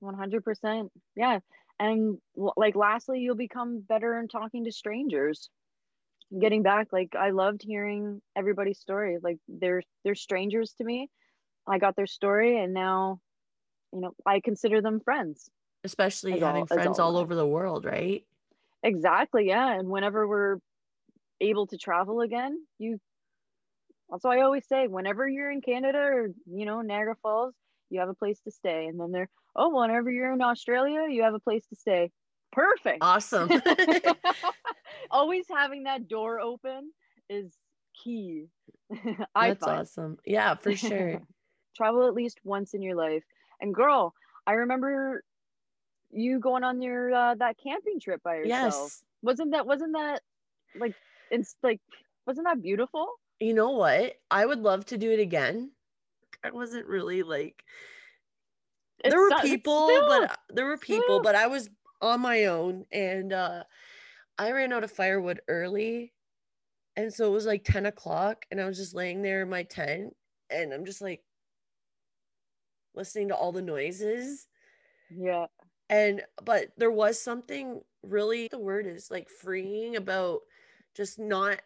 [0.00, 1.38] 100% yeah
[1.78, 5.48] and like lastly you'll become better in talking to strangers
[6.40, 11.08] getting back like i loved hearing everybody's story like they're they're strangers to me
[11.68, 13.20] i got their story and now
[13.92, 15.48] you know i consider them friends
[15.84, 18.24] Especially As having all- friends all all over the world, right?
[18.82, 20.58] exactly yeah and whenever we're
[21.40, 22.98] able to travel again you
[24.12, 27.54] that's why i always say whenever you're in canada or you know niagara falls
[27.90, 31.22] you have a place to stay and then they're oh whenever you're in australia you
[31.22, 32.10] have a place to stay
[32.52, 33.50] perfect Awesome.
[35.10, 36.92] always having that door open
[37.28, 37.52] is
[38.04, 38.46] key
[39.34, 40.18] i That's find awesome.
[40.24, 41.20] Yeah, for sure.
[41.76, 43.24] travel at least once in your life
[43.60, 44.12] and girl
[44.46, 45.22] i remember
[46.10, 49.02] you going on your uh, that camping trip by yourself yes.
[49.22, 50.20] wasn't that wasn't that
[50.74, 50.94] like
[51.30, 51.80] it's like
[52.26, 53.08] wasn't that beautiful
[53.42, 54.14] You know what?
[54.30, 55.72] I would love to do it again.
[56.44, 57.64] I wasn't really like
[59.04, 61.22] It's there were people, still- but there were people, still.
[61.22, 61.68] but I was
[62.00, 63.64] on my own and uh
[64.38, 66.12] I ran out of firewood early.
[66.96, 69.64] And so it was like 10 o'clock and I was just laying there in my
[69.64, 70.14] tent
[70.50, 71.24] and I'm just like
[72.94, 74.46] listening to all the noises.
[75.10, 75.46] yeah
[75.88, 80.40] And but there was something really the word is like freeing about
[80.94, 81.60] just not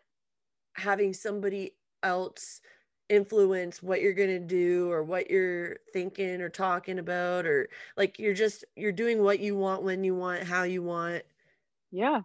[0.76, 2.60] having somebody else
[3.08, 8.18] influence what you're going to do or what you're thinking or talking about or like
[8.18, 11.22] you're just you're doing what you want when you want how you want.
[11.92, 12.22] Yeah.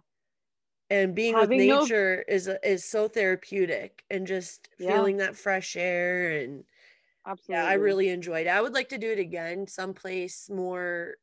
[0.90, 4.92] And being Having with no- nature is is so therapeutic and just Yeah.
[4.96, 6.64] feeling that fresh air and
[7.24, 8.50] absolutely yeah i really enjoyed it.
[8.50, 11.14] I would like to do it again someplace more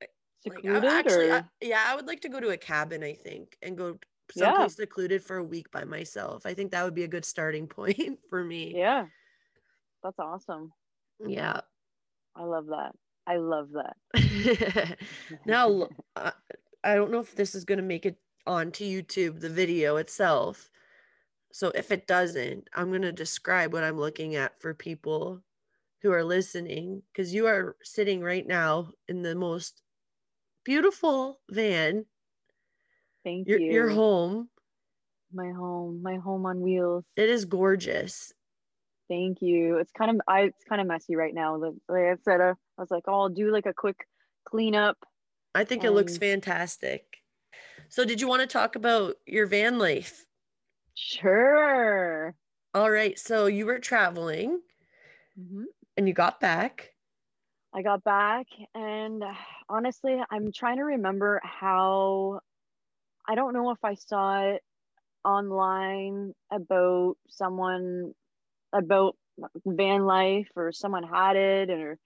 [0.00, 1.34] like, I- secluded actually, or?
[1.34, 3.98] I- yeah, I would like to go to a cabin, I think, and go
[4.34, 4.68] Yeah.
[4.68, 6.46] someplace secluded for a week by myself.
[6.46, 8.80] I think that would be a good starting point for me.
[8.80, 9.06] yeah
[10.02, 10.72] that's awesome
[11.18, 11.60] Yeah.
[12.36, 12.92] i love that
[13.26, 13.96] i love that
[15.44, 16.30] now, uh,
[16.84, 20.70] I don't know if this is going to make it onto YouTube, the video itself.
[21.52, 25.42] So if it doesn't, I'm going to describe what I'm looking at for people
[26.02, 29.82] who are listening because you are sitting right now in the most
[30.64, 32.06] beautiful van.
[33.26, 34.48] Thank Your, you your home
[35.32, 38.32] my home my home on wheels It is gorgeous.
[39.08, 39.78] Thank you.
[39.78, 41.56] It's kind of I it's kind of messy right now.
[41.56, 44.06] Like I said, uh, I was like, oh, I'll do like a quick
[44.48, 44.96] cleanup.
[45.54, 47.18] I think it looks fantastic.
[47.88, 50.26] So, did you want to talk about your van life?
[50.94, 52.34] Sure.
[52.74, 53.18] All right.
[53.18, 54.60] So, you were traveling
[55.38, 55.66] Mhm.
[55.96, 56.92] and you got back.
[57.72, 59.22] I got back and
[59.68, 62.40] honestly, I'm trying to remember how
[63.28, 64.62] I don't know if I saw it
[65.24, 68.12] online about someone
[68.72, 69.16] about
[69.66, 71.98] van life or someone had it or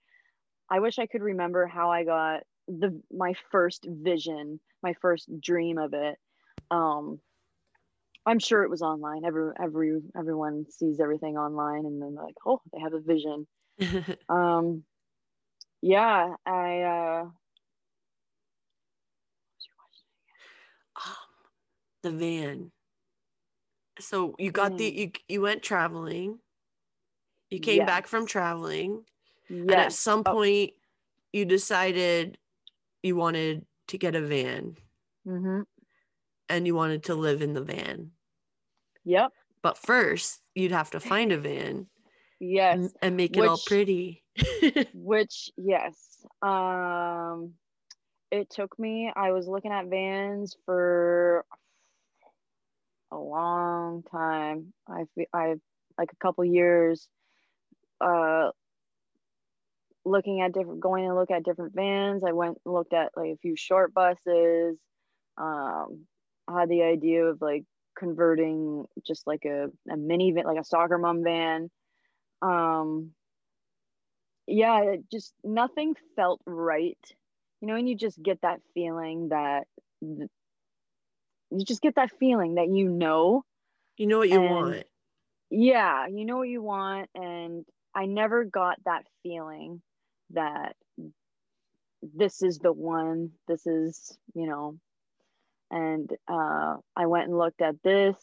[0.69, 5.77] I wish I could remember how I got the my first vision, my first dream
[5.77, 6.17] of it.
[6.71, 7.19] Um
[8.25, 9.25] I'm sure it was online.
[9.25, 13.47] Every every everyone sees everything online and then like, "Oh, they have a vision."
[14.29, 14.83] Um
[15.81, 17.25] yeah, I uh
[22.03, 22.71] the van.
[23.99, 26.39] So, you got the you you went traveling.
[27.49, 28.31] You came back from Yes.
[28.31, 29.05] traveling.
[29.49, 29.99] And at yes.
[29.99, 30.71] some Oh, point,
[31.33, 32.37] you decided
[33.03, 34.77] you wanted to get a van
[35.27, 35.65] mhm.
[36.49, 38.11] and you wanted to live in the van.
[39.05, 39.31] Yep.
[39.61, 41.87] But first, you'd have to find a van
[42.39, 42.75] Yes.
[42.77, 44.23] and, and make it all pretty.
[44.93, 46.25] Which yes.
[46.41, 47.55] Um
[48.31, 51.45] it took me I was looking at vans for
[53.11, 54.73] a long time.
[54.87, 55.59] I fe- I've
[55.97, 57.07] like a couple years
[57.99, 58.49] uh
[60.03, 62.23] looking at different going to look at different vans.
[62.23, 64.77] I went and looked at like a few short buses.
[65.37, 66.05] Um
[66.47, 67.63] I had the idea of like
[67.97, 71.69] converting just like a, a mini van like a soccer mom van.
[72.41, 73.11] Um
[74.47, 76.97] yeah, just nothing felt right.
[77.61, 79.65] You know, and you just get that feeling that
[80.03, 80.29] th-
[81.51, 83.43] you just get that feeling that you know
[83.97, 84.83] you know what you want.
[85.51, 87.09] yeah, you know what you want.
[87.13, 89.81] And I never got that feeling
[90.31, 90.75] that
[92.01, 94.77] this is the one, this is, you know,
[95.69, 98.15] and uh, I went and looked at this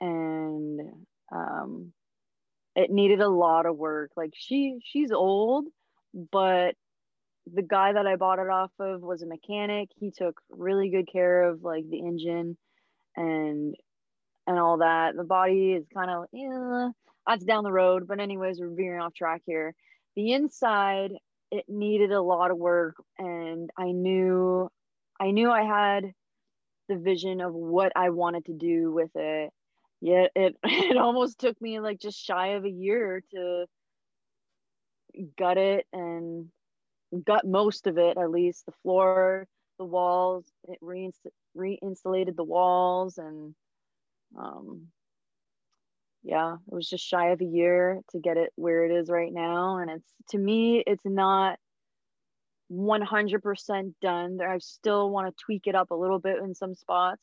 [0.00, 0.80] and
[1.32, 1.92] um,
[2.76, 4.10] it needed a lot of work.
[4.16, 5.66] Like she, she's old,
[6.30, 6.74] but
[7.52, 9.88] the guy that I bought it off of was a mechanic.
[9.98, 12.56] He took really good care of like the engine
[13.16, 13.74] and
[14.46, 15.16] and all that.
[15.16, 16.90] The body is kind of yeah,
[17.26, 18.06] that's down the road.
[18.06, 19.74] But anyways, we're veering off track here.
[20.16, 21.12] The inside,
[21.50, 24.68] it needed a lot of work, and I knew,
[25.20, 26.12] I knew I had
[26.88, 29.50] the vision of what I wanted to do with it.
[30.00, 33.66] Yet it it almost took me like just shy of a year to
[35.36, 36.48] gut it and
[37.24, 39.46] gut most of it at least the floor
[39.78, 40.78] the walls it
[41.54, 43.54] re-insulated the walls and
[44.38, 44.86] um
[46.22, 49.32] yeah it was just shy of a year to get it where it is right
[49.32, 51.58] now and it's to me it's not
[52.72, 54.36] 100% done.
[54.36, 57.22] There i still want to tweak it up a little bit in some spots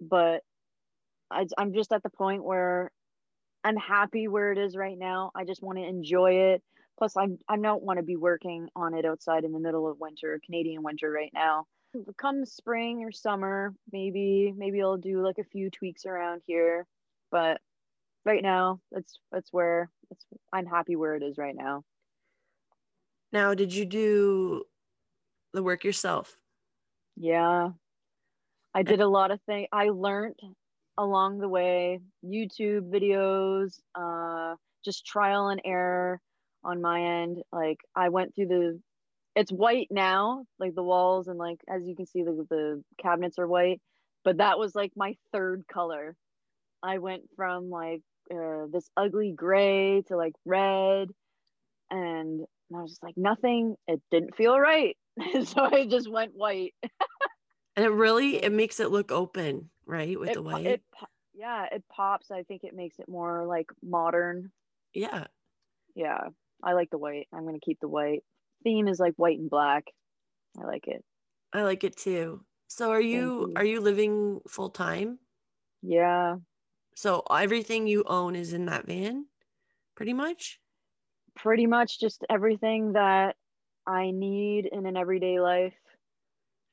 [0.00, 0.42] but
[1.30, 2.90] I, i'm just at the point where
[3.64, 5.30] i'm happy where it is right now.
[5.34, 6.62] I just want to enjoy it
[6.98, 9.98] plus i'm i don't want to be working on it outside in the middle of
[10.00, 11.66] winter canadian winter right now.
[12.18, 16.86] Come spring or summer maybe maybe i'll do like a few tweaks around here.
[17.30, 17.60] But
[18.24, 21.82] right now that's that's where it's i'm happy where it is right now.
[23.32, 24.64] Now, did you do
[25.52, 26.36] the work yourself?
[27.16, 27.70] yeah.
[28.74, 30.38] I did a lot of things i learned
[30.98, 34.54] along the way youtube videos uh
[34.84, 36.20] just trial and error
[36.66, 38.80] on my end like i went through the
[39.34, 43.38] it's white now like the walls and like as you can see the, the cabinets
[43.38, 43.80] are white
[44.24, 46.16] but that was like my third color
[46.82, 48.02] i went from like
[48.34, 51.08] uh, this ugly gray to like red
[51.90, 52.40] and
[52.74, 54.96] i was just like nothing it didn't feel right
[55.44, 56.74] so i just went white
[57.76, 60.18] And it really it makes it look open, right?
[60.18, 60.66] With it, the white.
[60.66, 60.82] it
[61.34, 64.50] yeah it pops i think it makes it more like modern
[64.94, 65.26] yeah.
[65.94, 66.28] yeah
[66.62, 68.22] i like the white i'm gonna keep the white
[68.64, 69.84] theme is like white and black
[70.60, 71.04] i like it
[71.52, 72.44] I like it too.
[72.68, 73.52] So are you you.
[73.56, 75.18] are you living full time?
[75.82, 76.36] yeah
[76.94, 79.26] So everything you own is in that van,
[79.94, 80.60] pretty much?
[81.34, 83.36] pretty much just everything that
[83.86, 85.74] i need in an everyday life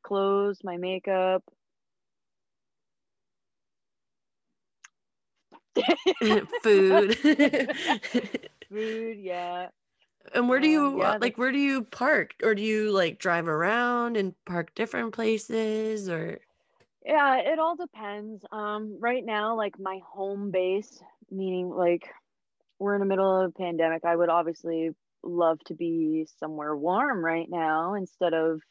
[0.04, 1.44] clothes my makeup
[6.64, 7.18] Food.
[8.74, 9.70] food yeah
[10.34, 12.36] and where do Um, you yeah, like where do you park?
[12.44, 16.42] Or do you like drive around and park different places or
[17.06, 22.10] yeah it all depends um right now like my home base meaning like
[22.80, 24.06] we're in the middle of a pandemic.
[24.06, 24.92] I would obviously
[25.24, 28.62] love to be somewhere warm right now instead of,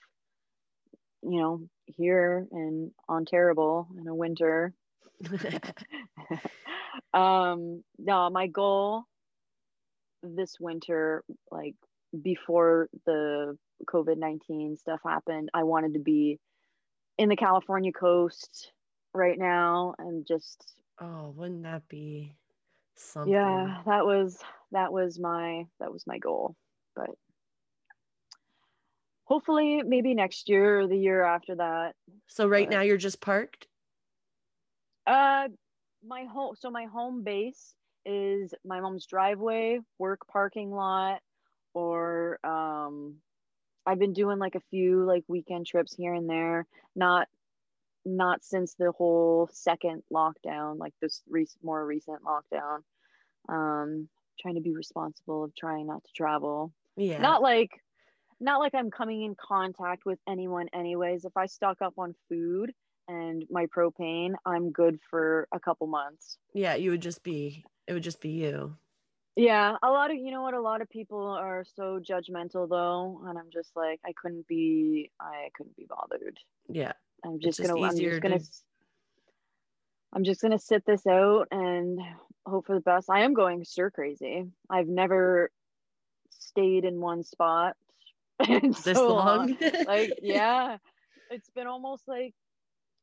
[1.23, 2.93] you know, here in
[3.27, 4.75] terrible in a winter.
[7.15, 9.05] um, no, my goal
[10.23, 11.75] this winter, like
[12.23, 13.57] before the
[13.87, 16.39] COVID 19 stuff happened, I wanted to be
[17.19, 18.73] in the California coast
[19.15, 20.75] right now and just.
[21.01, 22.35] Oh, wouldn't that be
[22.97, 23.33] something?
[23.33, 24.39] Yeah, that was
[24.73, 26.57] that was my that was my goal,
[26.95, 27.11] but
[29.25, 31.95] hopefully maybe next year or the year after that.
[32.29, 33.67] So right but, now you're just parked?
[35.07, 35.49] Uh
[36.07, 37.75] my home so my home base
[38.05, 41.21] is my mom's driveway, work parking lot,
[41.75, 43.17] or um
[43.87, 46.67] I've been doing like a few like weekend trips here and there.
[46.95, 47.29] Not
[48.05, 52.81] not since the whole second lockdown, like this re- more recent lockdown.
[53.49, 54.09] Um,
[54.41, 56.73] trying to be responsible of trying not to travel.
[56.97, 57.21] Yeah.
[57.21, 57.71] Not like
[58.41, 61.25] not like I'm coming in contact with anyone anyways.
[61.25, 62.73] If I stock up on food
[63.09, 66.39] and my propane, I'm good for a couple months.
[66.53, 68.77] Yeah, you would just be it would just be you.
[69.35, 73.23] Yeah, a lot of you know what a lot of people are so judgmental though,
[73.27, 76.39] and I'm just like I couldn't be I couldn't be bothered.
[76.69, 76.93] Yeah.
[77.25, 78.45] I'm just, just gonna I'm just gonna to-
[80.13, 81.99] I'm just gonna sit this out and
[82.45, 83.09] hope for the best.
[83.09, 84.45] I am going stir crazy.
[84.69, 85.51] I've never
[86.31, 87.77] stayed in one spot
[88.47, 89.57] This so long.
[89.87, 90.77] like yeah,
[91.31, 92.35] it's been almost like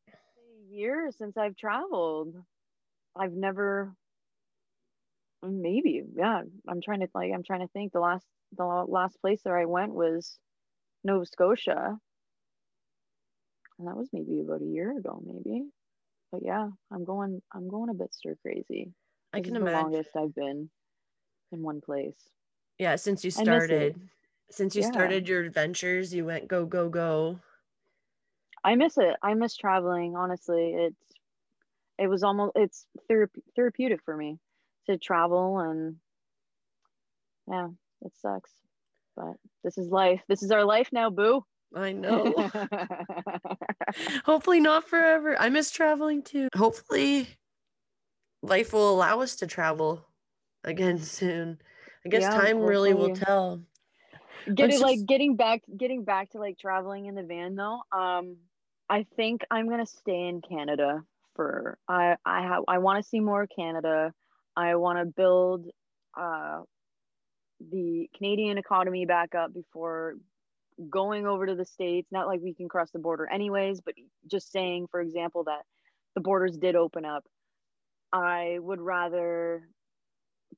[0.07, 2.35] a year since I've traveled.
[3.15, 3.93] I've never
[5.43, 9.41] maybe yeah i'm trying to like i'm trying to think the last the last place
[9.43, 10.39] that i went was
[11.03, 11.99] nova scotia
[13.77, 15.69] and that was maybe about a year ago maybe
[16.31, 18.93] but yeah i'm going i'm going a bit stir crazy
[19.33, 19.69] I This can is the imagine.
[19.69, 20.69] longest i've been
[21.51, 22.29] in one place
[22.77, 23.91] Yeah, since you I miss it.
[23.91, 24.09] started.
[24.49, 24.83] Since you Yeah.
[24.83, 27.41] started your adventures, you went go go go.
[28.63, 31.03] i miss it i miss traveling honestly it's
[31.97, 34.39] it was almost it's therape- therapeutic for me
[34.89, 35.95] to travel and
[37.47, 37.67] yeah
[38.01, 38.51] it sucks
[39.15, 41.43] but this is life this is our life now boo
[41.75, 42.49] I know.
[44.25, 45.39] Hopefully not forever.
[45.39, 46.47] I miss traveling too.
[46.55, 47.27] Hopefully
[48.41, 50.03] life will allow us to travel
[50.63, 51.59] again soon.
[52.05, 53.61] I guess Yeah, time really will tell.
[54.55, 57.81] get Let's it like getting back getting back to like traveling in the van though
[57.91, 58.37] um
[58.89, 61.03] i think i'm gonna stay in canada
[61.35, 64.11] for i i have i want to see more canada
[64.59, 65.65] i want to build
[66.19, 66.61] uh
[67.71, 70.15] the canadian economy back up before
[70.89, 73.93] going over to the states not like we can cross the border anyways but
[74.29, 75.61] just saying for example that
[76.15, 77.23] the borders did open up
[78.13, 79.67] i would rather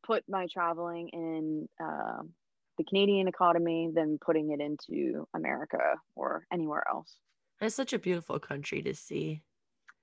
[0.06, 2.22] put my traveling in uh,
[2.78, 7.16] the Canadian economy than putting it into America or anywhere else.
[7.60, 9.42] It's such a beautiful country to see.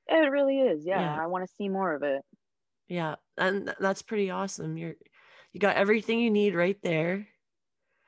[0.07, 0.85] It really is.
[0.87, 1.23] Yeah, Yeah.
[1.23, 2.23] I want to see more of it.
[2.89, 4.77] Yeah, and that's pretty awesome.
[4.77, 4.95] You're
[5.53, 7.29] you got everything you need right there.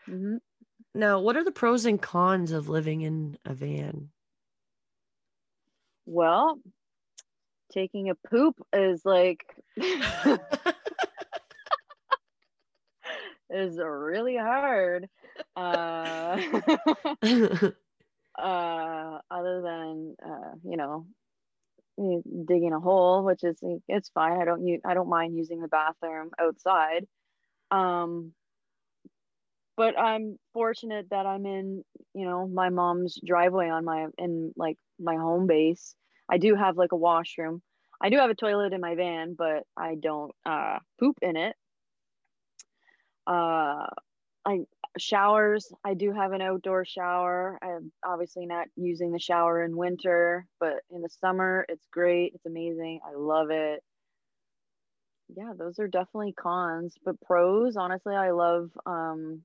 [0.07, 0.37] hmm
[0.95, 4.11] Now, what are the pros and cons of living in a van?
[6.07, 6.61] Well,
[7.73, 9.45] taking a poop is like
[13.51, 15.09] is really hard.
[15.57, 16.39] Uh,
[18.39, 21.07] uh, other than uh, you know
[22.01, 23.59] you- digging a hole, which is
[23.89, 24.41] it's fine.
[24.41, 27.07] I don't use, I don't mind using the bathroom outside.
[27.71, 28.33] Um,
[29.77, 31.85] but I'm fortunate that I'm in
[32.15, 35.95] you know my mom's driveway on my in like my home base.
[36.29, 37.63] I do have like a washroom.
[38.01, 41.55] I do have a toilet in my van, but I don't uh, poop in it.
[43.27, 43.87] Uh,
[44.47, 44.61] I
[44.99, 45.73] showers.
[45.85, 47.59] I do have an outdoor shower.
[47.63, 52.33] I'm obviously not using the shower in winter, but in the summer, it's great.
[52.35, 53.01] It's amazing.
[53.07, 53.83] I love it.
[55.37, 57.77] Yeah, those are definitely cons, but pros.
[57.77, 58.71] Honestly, I love.
[58.87, 59.43] Um,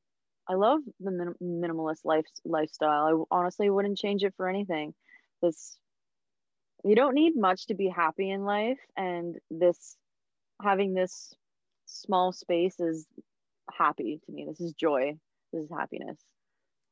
[0.47, 3.27] I love the min- minimalist life lifestyle.
[3.31, 4.93] I honestly wouldn't change it for anything.
[5.41, 5.77] This
[6.83, 9.95] you don't need much to be happy in life, and this
[10.61, 11.33] having this
[11.85, 13.05] small space is
[13.71, 14.45] happy to me.
[14.47, 15.17] This is joy.
[15.55, 16.17] This is happiness.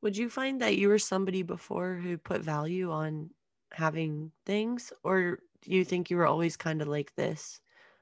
[0.00, 3.30] Would you find that you were somebody before who put value on
[3.72, 7.60] having things, or do you think you were always kind of like this,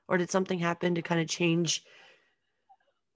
[0.08, 1.84] or did something happen to kind of change?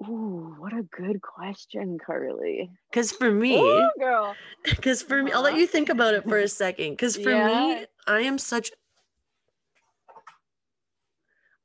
[0.03, 2.71] Ooh, what a good question, Carly.
[2.91, 4.37] Because for me, Ooh, girl.
[4.65, 5.61] because for me, I'll let Uh-huh.
[5.61, 6.93] you think about it for a second.
[6.93, 8.73] Because for me, I am such.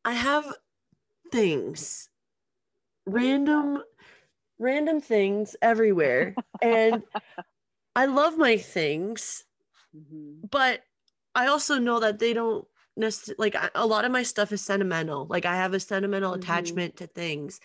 [0.05, 0.53] I have
[1.32, 2.09] things,
[3.05, 3.84] random
[4.62, 7.03] random things everywhere and
[7.95, 9.45] i love my things
[9.93, 10.49] Mhm.
[10.49, 10.84] but
[11.36, 14.64] i also know that they don't necessarily like I- a lot of my stuff is
[14.64, 16.34] sentimental like i have a sentimental Mhm.
[16.34, 17.59] attachment to things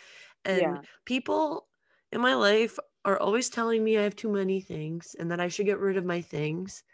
[0.45, 0.85] and Yeah.
[1.05, 1.69] people
[2.13, 5.49] in my life are always telling me i have too many things and that i
[5.49, 6.85] should get rid of my things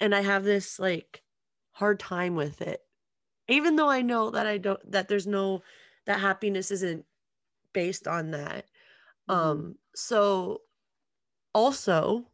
[0.00, 1.24] and i have this like
[1.72, 2.82] hard time with it
[3.48, 5.62] even though i know that i don't that there's no
[6.06, 7.06] that happiness isn't
[7.72, 8.66] based on that.
[9.28, 10.62] Um so
[11.54, 12.30] also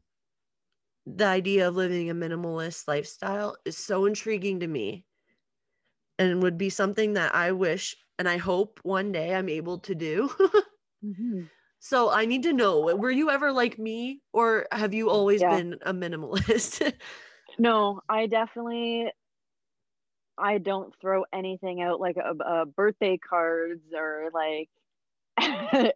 [1.06, 5.06] the idea of living a minimalist lifestyle is so intriguing to me
[6.18, 9.94] and would be something that I wish and I hope one day I'm able to
[9.94, 10.30] do.
[11.02, 11.50] Mhm.
[11.78, 15.44] so I need to know were you ever like me or have you always Yeah.
[15.44, 16.92] been a minimalist?
[17.58, 19.10] No, I definitely
[20.36, 24.70] I don't throw anything out like a, a birthday cards or like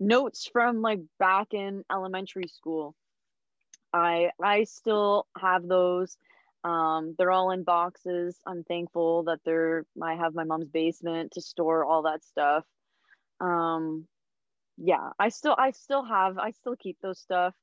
[0.00, 2.96] notes from like back in elementary school.
[3.92, 6.18] I I still have those.
[6.64, 8.40] Um, they're all in boxes.
[8.46, 12.64] I'm thankful that they're I have my mom's basement to store all that stuff.
[13.40, 14.08] Um,
[14.78, 17.56] yeah, I still I still have I still keep those stuff,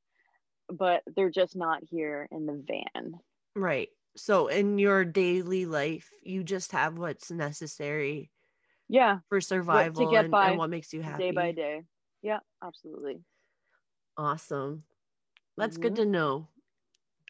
[0.69, 3.21] but they're just not here in the van.
[3.55, 3.89] right.
[4.15, 8.31] So in your daily life, you just have what's necessary
[8.87, 11.17] Yeah, for survival to get and, by and what makes you happy.
[11.17, 11.83] day by day.
[12.23, 13.23] Yeah, absolutely.
[14.17, 14.83] Awesome.
[15.57, 15.97] That's good Mhm.
[15.97, 16.49] to know.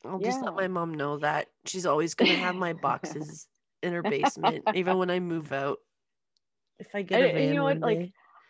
[0.05, 3.47] I'll just let my mom know that she's always gonna have my boxes
[3.83, 5.79] in her basement, even when I move out.
[6.79, 8.01] If I get a you know what, like.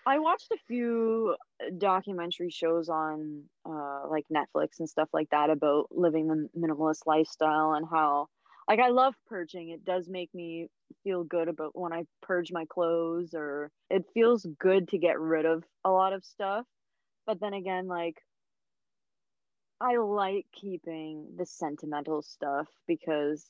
[0.06, 5.50] I watched a few uh, documentary shows on uh like Netflix and stuff like that
[5.50, 8.28] about living the minimalist lifestyle and how
[8.68, 9.70] like I love purging.
[9.70, 10.70] It does make me
[11.04, 15.46] feel good about when I purge my clothes or it feels good to get rid
[15.46, 16.66] of a lot of stuff.
[17.26, 18.22] But then again, like
[19.82, 23.50] I like keeping the sentimental stuff because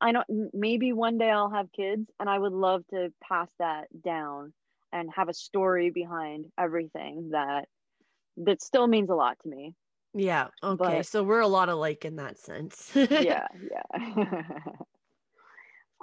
[0.00, 3.88] I know maybe one day I'll have kids and I would love to pass that
[4.02, 4.52] down
[4.92, 7.68] and have a story behind everything that
[8.38, 9.74] that still means a lot to me.
[10.14, 10.48] Yeah.
[10.62, 10.98] Okay.
[10.98, 12.92] but- so we're a lot alike in that sense.
[13.10, 13.82] Yeah, yeah.
[14.00, 14.86] of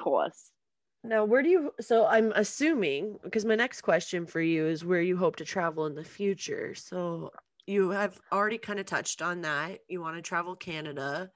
[0.04, 0.52] course.
[1.04, 1.74] Now, where do you?
[1.80, 5.86] So I'm assuming because my next question for you is where you hope to travel
[5.86, 6.76] in the future.
[6.76, 7.32] So
[7.66, 9.80] you have already kind of touched on that.
[9.88, 11.32] You want to travel Canada.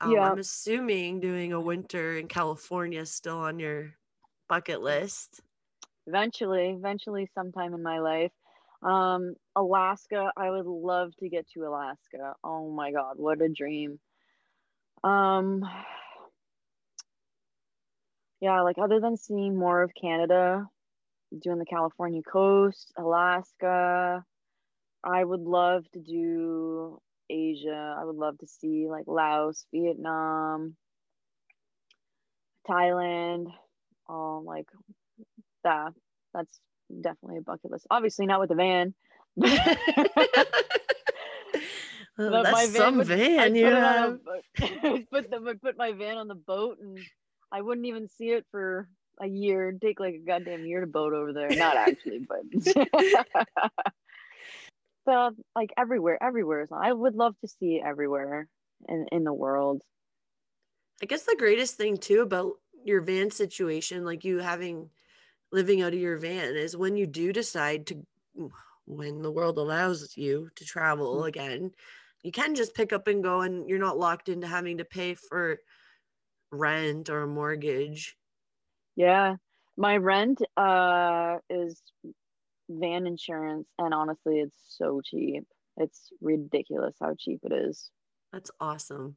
[0.00, 0.24] Um, Yeah.
[0.24, 3.94] I'm assuming doing a winter in California is still on your
[4.48, 5.40] bucket list.
[6.06, 8.32] Eventually, eventually sometime in my life.
[8.82, 12.34] Um Alaska, I would love to get to Alaska.
[12.44, 14.00] Oh my god, what a dream.
[15.04, 15.64] Um
[18.40, 20.66] yeah, like other than seeing more of Canada,
[21.42, 24.24] doing the California coast, Alaska,
[25.04, 27.96] I would love to do Asia.
[27.98, 30.76] I would love to see like Laos, Vietnam,
[32.68, 33.46] Thailand.
[34.08, 34.66] Um, like
[35.64, 35.92] that.
[36.32, 37.86] That's definitely a bucket list.
[37.90, 38.94] Obviously not with the van.
[42.18, 44.20] But that's my van some would- van you put it on
[44.58, 46.98] a put the put my van on the boat and
[47.52, 48.88] I wouldn't even see it for
[49.20, 49.70] a year.
[49.70, 51.54] It'd take like a goddamn year to boat over there.
[51.54, 52.42] Not actually, but
[55.04, 56.70] but like everywhere, everywhere is.
[56.72, 58.48] I would love to see it everywhere
[58.88, 59.82] in in the world.
[61.02, 64.90] I guess the greatest thing too about your van situation, like you having
[65.52, 68.06] living out of your van, is when you do decide to,
[68.86, 71.24] when the world allows you to travel Mhm.
[71.24, 71.74] again,
[72.22, 75.14] you can just pick up and go, and you're not locked into having to pay
[75.14, 75.60] for
[76.50, 78.16] rent or a mortgage.
[78.96, 79.36] Yeah,
[79.76, 81.82] my rent uh is
[82.68, 85.46] van insurance, and honestly, it's so cheap.
[85.76, 87.90] It's ridiculous how cheap it is.
[88.32, 89.16] That's awesome.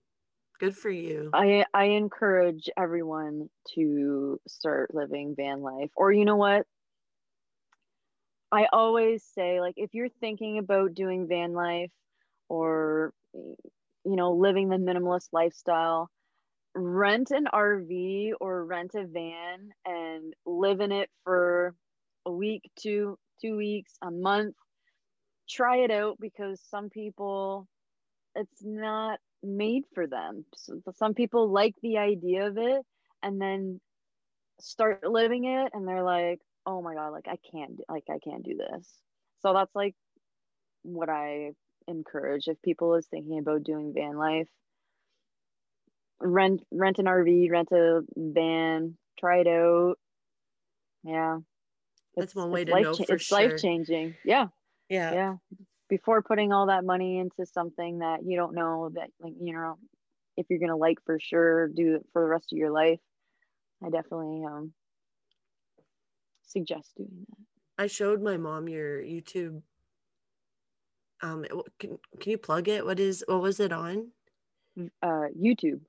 [0.60, 1.32] Good for you.
[1.34, 5.92] I I encourage everyone to start living van life.
[5.96, 6.68] Or you know what?
[8.52, 11.92] I always say like if you're thinking about doing van life
[12.50, 16.10] or you know living the minimalist lifestyle,
[16.74, 21.76] rent an RV or rent a van and live in it for
[22.26, 24.56] a week, two two weeks, a month.
[25.50, 27.68] Try it out because some people
[28.36, 30.46] it's not made for them.
[30.56, 32.82] So some people like the idea of it
[33.24, 33.82] and then
[34.60, 38.44] start living it and they're like, "Oh my god, like I can't like I can't
[38.44, 38.88] do this."
[39.42, 39.96] So that's like
[40.84, 41.52] what I
[41.88, 44.50] encourage if people is thinking about doing van life.
[46.22, 49.96] Rent rent an RV, rent a van, try it out.
[51.04, 51.40] Yeah.
[52.16, 53.40] That's It's- one way to know cha- for it's sure.
[53.50, 54.16] life changing.
[54.26, 54.48] Yeah,
[54.90, 55.14] Yeah.
[55.14, 55.38] yeah.
[55.90, 59.78] Before putting all that money into something that you don't know that like you know
[60.38, 63.00] if you're gonna like for sure do it for the rest of your life,
[63.84, 64.74] I definitely um
[66.44, 67.38] suggest doing that.
[67.84, 69.62] I showed my mom your YouTube.
[71.22, 71.46] Um,
[71.80, 72.86] can can you plug it?
[72.86, 74.12] What is what was it on?
[75.02, 75.82] Uh, YouTube,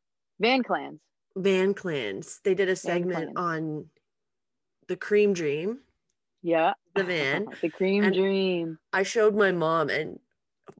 [0.43, 1.01] Van Clans.
[1.37, 2.41] Van Clans.
[2.45, 3.87] They did a segment on
[4.89, 5.79] the Cream Dream.
[6.43, 7.47] Yeah, The van.
[7.63, 8.79] the Cream And- Dream.
[8.93, 10.19] I showed my mom, and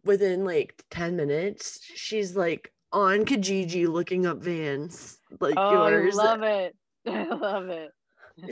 [0.05, 6.19] within like ten minutes, she's like on Kijiji looking up vans like Oh, yours.
[6.19, 6.77] I love it.
[7.07, 7.91] I love it.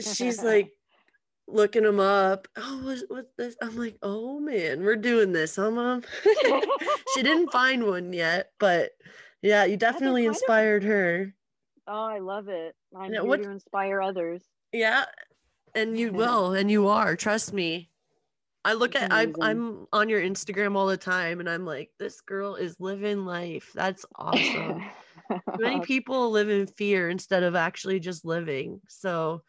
[0.01, 0.71] she's like
[1.47, 2.47] looking them up.
[2.55, 3.55] Oh, what, what's this?
[3.61, 6.03] I'm like, oh man, we're doing this, huh, mom?
[7.13, 8.91] she didn't find one yet, but
[9.41, 11.33] yeah, you definitely kind of- inspired her.
[11.87, 12.75] oh, I love it.
[12.95, 14.43] I'm here what- to inspire others.
[14.71, 15.05] Yeah,
[15.75, 17.15] and you will, and you are.
[17.15, 17.89] Trust me.
[18.63, 19.31] I look That's at I.
[19.41, 23.71] I'm on your Instagram all the time, and I'm like, this girl is living life.
[23.73, 24.83] That's awesome.
[25.59, 28.79] Many people live in fear instead of actually just living.
[28.87, 29.41] So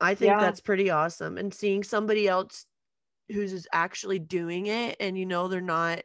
[0.00, 0.40] I think Yeah.
[0.40, 1.38] that's pretty awesome.
[1.38, 2.66] And seeing somebody else
[3.28, 6.00] who's actually doing it and you know they're not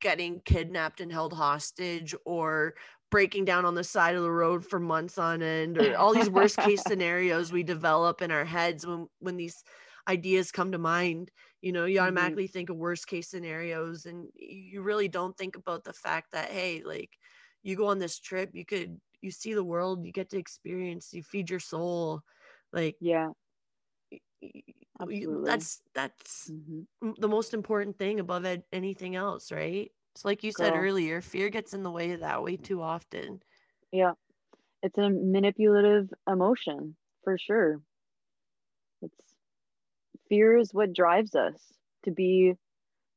[0.00, 2.74] getting kidnapped and held hostage or
[3.10, 6.30] breaking down on the side of the road for months on end or all these
[6.30, 9.62] worst case scenarios we develop in our heads when when these
[10.08, 11.30] ideas come to mind
[11.60, 12.00] you know you Mhm.
[12.00, 16.50] automatically think of worst case scenarios and you really don't think about the fact that
[16.50, 17.18] hey like
[17.62, 21.12] you go on this trip you could you see the world you get to experience
[21.12, 22.22] you feed your soul
[22.72, 23.32] like yeah.
[25.00, 25.44] Y- y- you- Absolutely.
[25.44, 26.86] that's that's mhm.
[27.18, 31.48] the most important thing above ed- anything else right so like you said earlier fear
[31.50, 33.42] gets in the way of that way too often
[33.92, 34.12] Yeah.
[34.82, 37.82] It's a manipulative emotion for sure.
[39.02, 39.34] It's
[40.28, 42.54] fear is what drives us to be,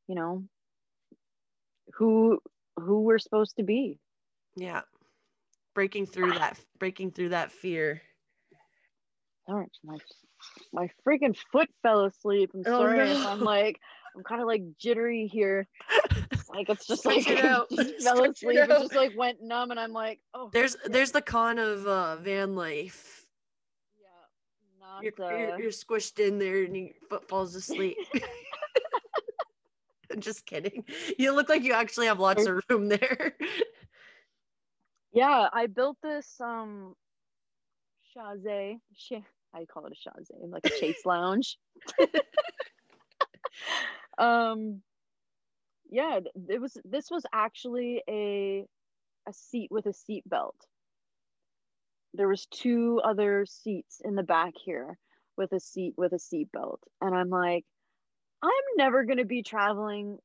[0.07, 0.47] you know,
[1.95, 2.39] who
[2.77, 3.99] who we're supposed to be.
[4.55, 4.81] yeah
[5.73, 8.01] breaking through that breaking through that fear
[9.47, 9.71] All right,
[10.71, 12.51] my freaking foot fell asleep.
[12.53, 13.79] I'm Oh, sorry I'm like
[14.15, 15.67] I'm kind of like jittery here.
[16.31, 17.67] It's like it's just like it out.
[17.71, 18.57] just fell Stretch it asleep.
[18.59, 20.91] It just like went numb, and I'm like, oh, there's shit.
[20.91, 23.25] there's the con of uh van life
[23.99, 27.97] yeah, not you're, uh, you're, you're squished in there and your foot falls asleep
[30.11, 30.83] I'm just kidding
[31.17, 33.35] you look like you actually have lots of room there
[35.11, 36.95] Yeah, I built this um
[38.13, 38.79] chaise.
[39.53, 41.57] I call it a chaise, like a chase lounge.
[44.17, 44.81] um
[45.89, 48.65] yeah, it was this was actually a
[49.27, 50.55] a seat with a seat belt.
[52.13, 54.97] There was two other seats in the back here
[55.37, 56.79] with a seat with a seat belt.
[57.01, 57.65] And I'm like,
[58.41, 60.17] I'm never gonna be traveling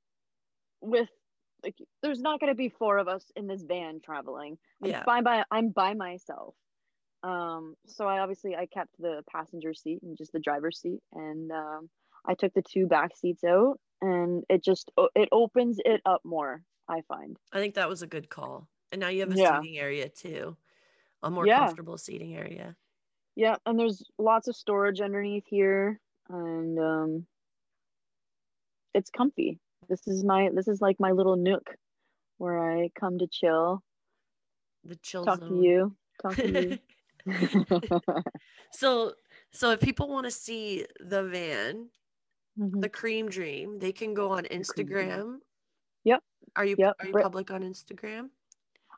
[0.81, 1.09] with
[1.65, 4.59] like there's not gonna be four of us in this van traveling.
[4.83, 6.55] I'm yeah by, by I'm by myself.
[7.29, 11.51] Um, so I obviously I kept the passenger seat and just the driver's seat, and
[11.53, 11.91] um,
[12.27, 16.63] I took the two back seats out, and it just it opens it up more.
[16.89, 17.39] I find.
[17.53, 19.65] I think that was a good call and now you have a Yeah.
[19.67, 20.57] seating area too
[21.23, 21.49] a more Yeah.
[21.49, 22.77] comfortable seating area
[23.37, 27.27] Yeah, and there's lots of storage underneath here, and um,
[28.95, 29.59] it's comfy.
[29.89, 31.75] This is my this is like my little nook
[32.39, 33.83] where I come to chill,
[34.85, 35.47] the chill talk zone.
[35.47, 36.77] to you, talk to you.
[38.73, 39.13] so
[39.53, 41.89] so if people want to see the van
[42.59, 42.81] Mhm.
[42.81, 45.39] the cream dream they can go on instagram
[46.05, 46.23] Yep.
[46.57, 46.97] are you Yep.
[47.01, 48.31] are you public on instagram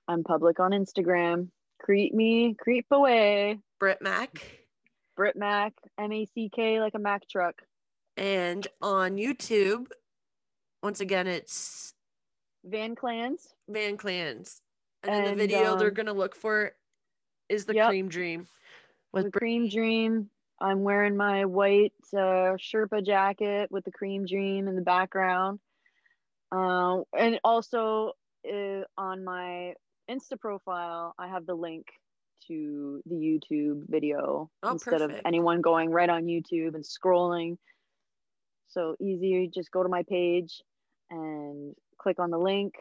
[0.08, 1.50] I'm public on Instagram.
[1.78, 3.60] Creep me, creep away.
[3.78, 4.42] brit mack
[5.16, 7.62] Brit Mack, M A C K, like a Mack truck.
[8.16, 9.86] and on youtube
[10.82, 11.92] once again it's
[12.64, 13.54] Van Clans.
[13.68, 14.62] van clans
[15.02, 16.72] and, then the And, video they're um, gonna look for
[17.50, 17.88] is the yep.
[17.88, 18.46] cream dream
[19.12, 20.30] with The Cream Dream.
[20.60, 25.58] I'm wearing my white uh, Sherpa jacket with the Cream Dream in the background.
[26.52, 28.12] Uh, and also
[28.48, 29.74] uh, on my
[30.08, 31.86] Insta profile, I have the link
[32.46, 37.56] to the YouTube video Oh, instead of anyone going right on YouTube and scrolling.
[38.68, 40.62] So easy, just go to my page
[41.10, 42.74] and click on the link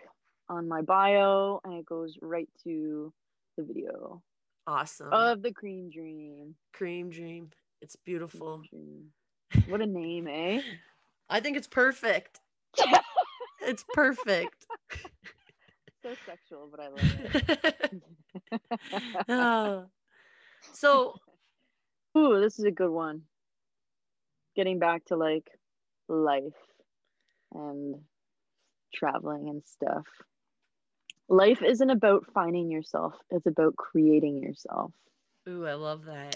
[0.47, 3.11] on my bio, and it goes right to
[3.57, 4.21] the video
[4.69, 6.55] awesome of the Cream Dream.
[6.73, 7.49] cream dream
[7.81, 9.07] it's beautiful Dream.
[9.67, 10.61] What a name, eh?
[11.29, 12.39] i think it's perfect
[13.61, 14.65] it's perfect
[16.01, 17.01] so sexual, but I love
[18.61, 19.23] it.
[19.27, 19.85] Oh.
[20.73, 21.15] so
[22.17, 23.21] Ooh, this is a good one.
[24.55, 25.47] Getting back to like
[26.07, 26.41] life
[27.53, 27.95] and
[28.93, 30.05] traveling and stuff.
[31.29, 34.91] Life isn't about finding yourself, it's about creating yourself.
[35.47, 36.35] Ooh, I love that.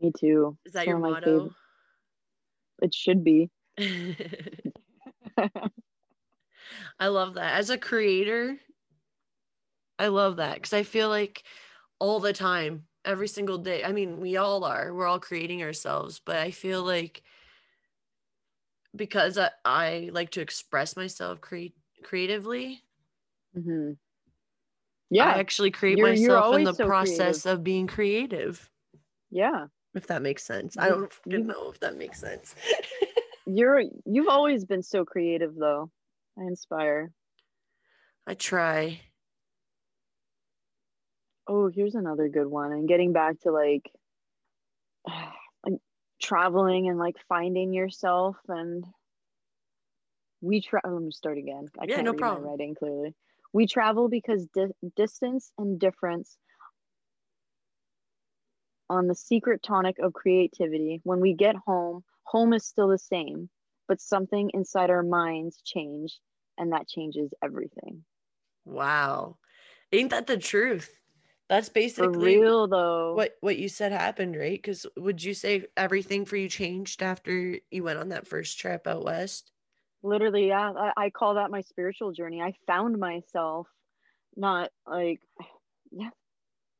[0.00, 0.56] Me too.
[0.64, 1.38] Is that It's your one of my motto?
[1.38, 1.52] favorite-
[2.82, 3.50] It should be.
[6.98, 7.58] I love that.
[7.58, 8.58] As a creator,
[9.98, 11.44] I love that because I feel like
[11.98, 13.84] all the time, every single day.
[13.84, 14.92] I mean, we all are.
[14.94, 17.22] We're all creating ourselves, but I feel like
[18.96, 22.82] because I, I like to express myself create creatively,
[23.54, 23.92] hmm
[25.10, 25.26] Yeah.
[25.26, 28.70] I actually create You're- you're myself in the so process of being creative.
[29.30, 29.66] yeah.
[29.94, 30.76] If that makes sense.
[30.78, 32.54] I don't you- know if that makes sense.
[33.46, 35.90] You're you've always been so creative though.
[36.38, 37.10] I inspire.
[38.24, 39.00] I try.
[41.48, 42.70] Oh, here's another good one.
[42.72, 43.90] And getting back to like,
[45.64, 45.80] like
[46.22, 48.84] traveling and like finding yourself and
[50.40, 51.66] we try let me start again.
[51.80, 52.44] I Yeah, can't no read problem.
[52.44, 53.16] my writing clearly.
[53.52, 56.38] We travel because di- distance and difference
[58.88, 61.00] on the secret tonic of creativity.
[61.04, 63.48] When we get home, home is still the same,
[63.88, 66.18] but something inside our minds changed,
[66.58, 68.04] and that changes everything.
[68.64, 69.38] Wow.
[69.92, 70.98] Ain't that the truth?
[71.48, 73.14] That's For basically real though.
[73.14, 74.58] what what you said happened, right?
[74.58, 78.86] Because would you say everything for you changed after you went on that first trip
[78.86, 79.52] out west?
[80.02, 82.40] Literally yeah I, I call that my spiritual journey.
[82.40, 83.66] I found myself
[84.36, 85.20] not like
[85.90, 86.10] yeah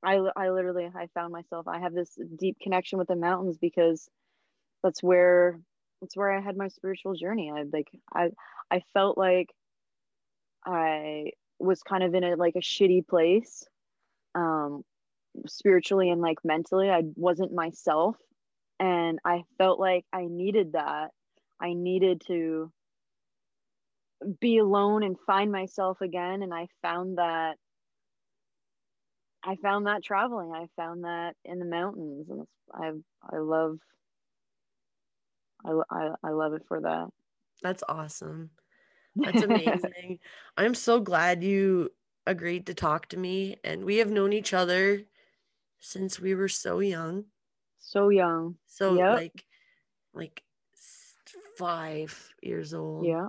[0.03, 4.09] I, I literally i found myself i have this deep connection with the mountains because
[4.83, 5.61] that's where
[6.01, 7.51] that's where i had my spiritual journey.
[7.51, 8.31] I like i
[8.71, 9.51] i felt like
[10.65, 13.65] i was kind of in a like a shitty place
[14.35, 14.83] um
[15.47, 16.91] spiritually and like mentally.
[16.91, 18.17] I wasn't myself.
[18.79, 21.11] And i felt like i needed that.
[21.61, 22.73] I needed to
[24.41, 27.57] be alone and find myself again and i found that
[29.43, 32.91] i found that traveling i found that in the mountains and it's, i
[33.35, 33.79] i love
[35.65, 37.09] I, I i love it for that
[37.63, 38.51] That's awesome.
[39.25, 40.21] That's amazing.
[40.57, 41.91] I'm so glad you
[42.27, 45.07] agreed to talk to me and we have known each other
[45.81, 47.27] since we were so young.
[47.79, 49.07] so young So Yep.
[49.09, 49.47] like
[50.15, 50.45] like
[51.57, 53.17] 5 years old.
[53.17, 53.29] yeah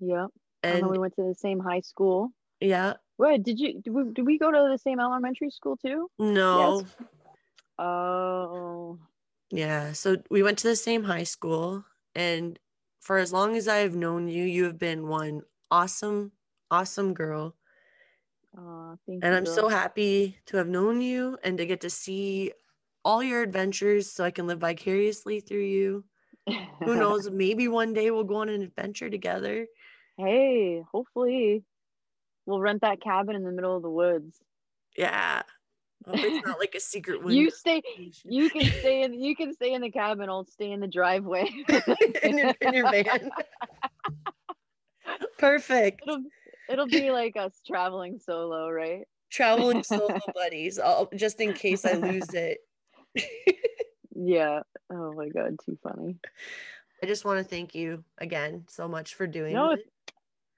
[0.00, 0.26] yeah
[0.62, 2.30] and we went to the same high school
[2.60, 6.10] yeah, Wait, did you did we, did we go to the same elementary school too
[6.18, 6.84] no.
[7.78, 8.98] oh
[9.50, 9.92] Yeah.
[9.92, 11.84] So we went to the same high school.
[12.14, 12.58] And
[13.00, 16.32] for as long as I've known you, you have been one awesome,
[16.70, 17.56] awesome girl.
[18.56, 21.90] uh thank And you I'm so happy to have known you and to get to
[21.90, 22.52] see
[23.04, 26.04] all your adventures so I can live vicariously through you.
[26.84, 27.30] Who knows?
[27.30, 29.66] Maybe one day we'll go on an adventure together.
[30.18, 31.62] Hey hopefully
[32.46, 34.38] we'll rent that cabin in the middle of the woods
[34.96, 35.42] Yeah.
[36.06, 37.34] Hope it's not like a secret window.
[37.40, 37.82] you stay
[38.24, 41.48] you can stay in you can stay in the cabin i'll stay in the driveway
[42.22, 43.30] in, your, in your van.
[45.38, 46.02] Perfect.
[46.02, 46.22] it'll
[46.68, 51.94] it'll be like us traveling solo right Traveling solo buddies, I'll, just in case I
[51.94, 52.58] lose it.
[54.14, 54.60] yeah
[54.90, 56.16] oh my god too funny
[57.02, 59.80] I just want to thank you again so much for doing No, it.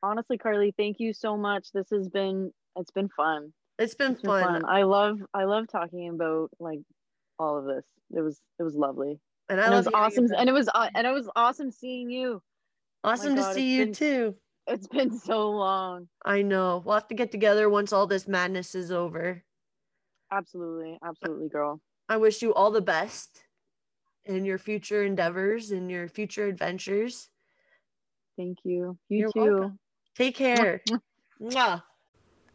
[0.02, 4.22] Honestly carly thank you so much this has been it's been fun It's been it's
[4.22, 4.62] been fun.
[4.62, 6.80] fun i love i love talking about like
[7.38, 7.84] all of this
[8.14, 9.18] it was it was lovely
[9.48, 12.10] And I and it was awesome and it was uh, and it was awesome seeing
[12.10, 12.42] you
[13.04, 14.34] awesome to God, see you been- too.
[14.66, 16.82] it's been so long I know.
[16.84, 19.42] We'll have to get together once all this madness is over.
[20.32, 23.44] absolutely absolutely girl I wish you all the best
[24.24, 27.28] in your future endeavors and your future adventures.
[28.36, 29.78] thank you you You're too welcome.
[30.16, 30.82] Take care.
[31.40, 31.82] Mwah.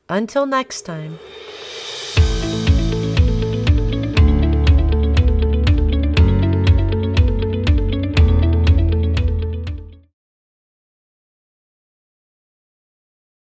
[0.10, 1.20] Until next time.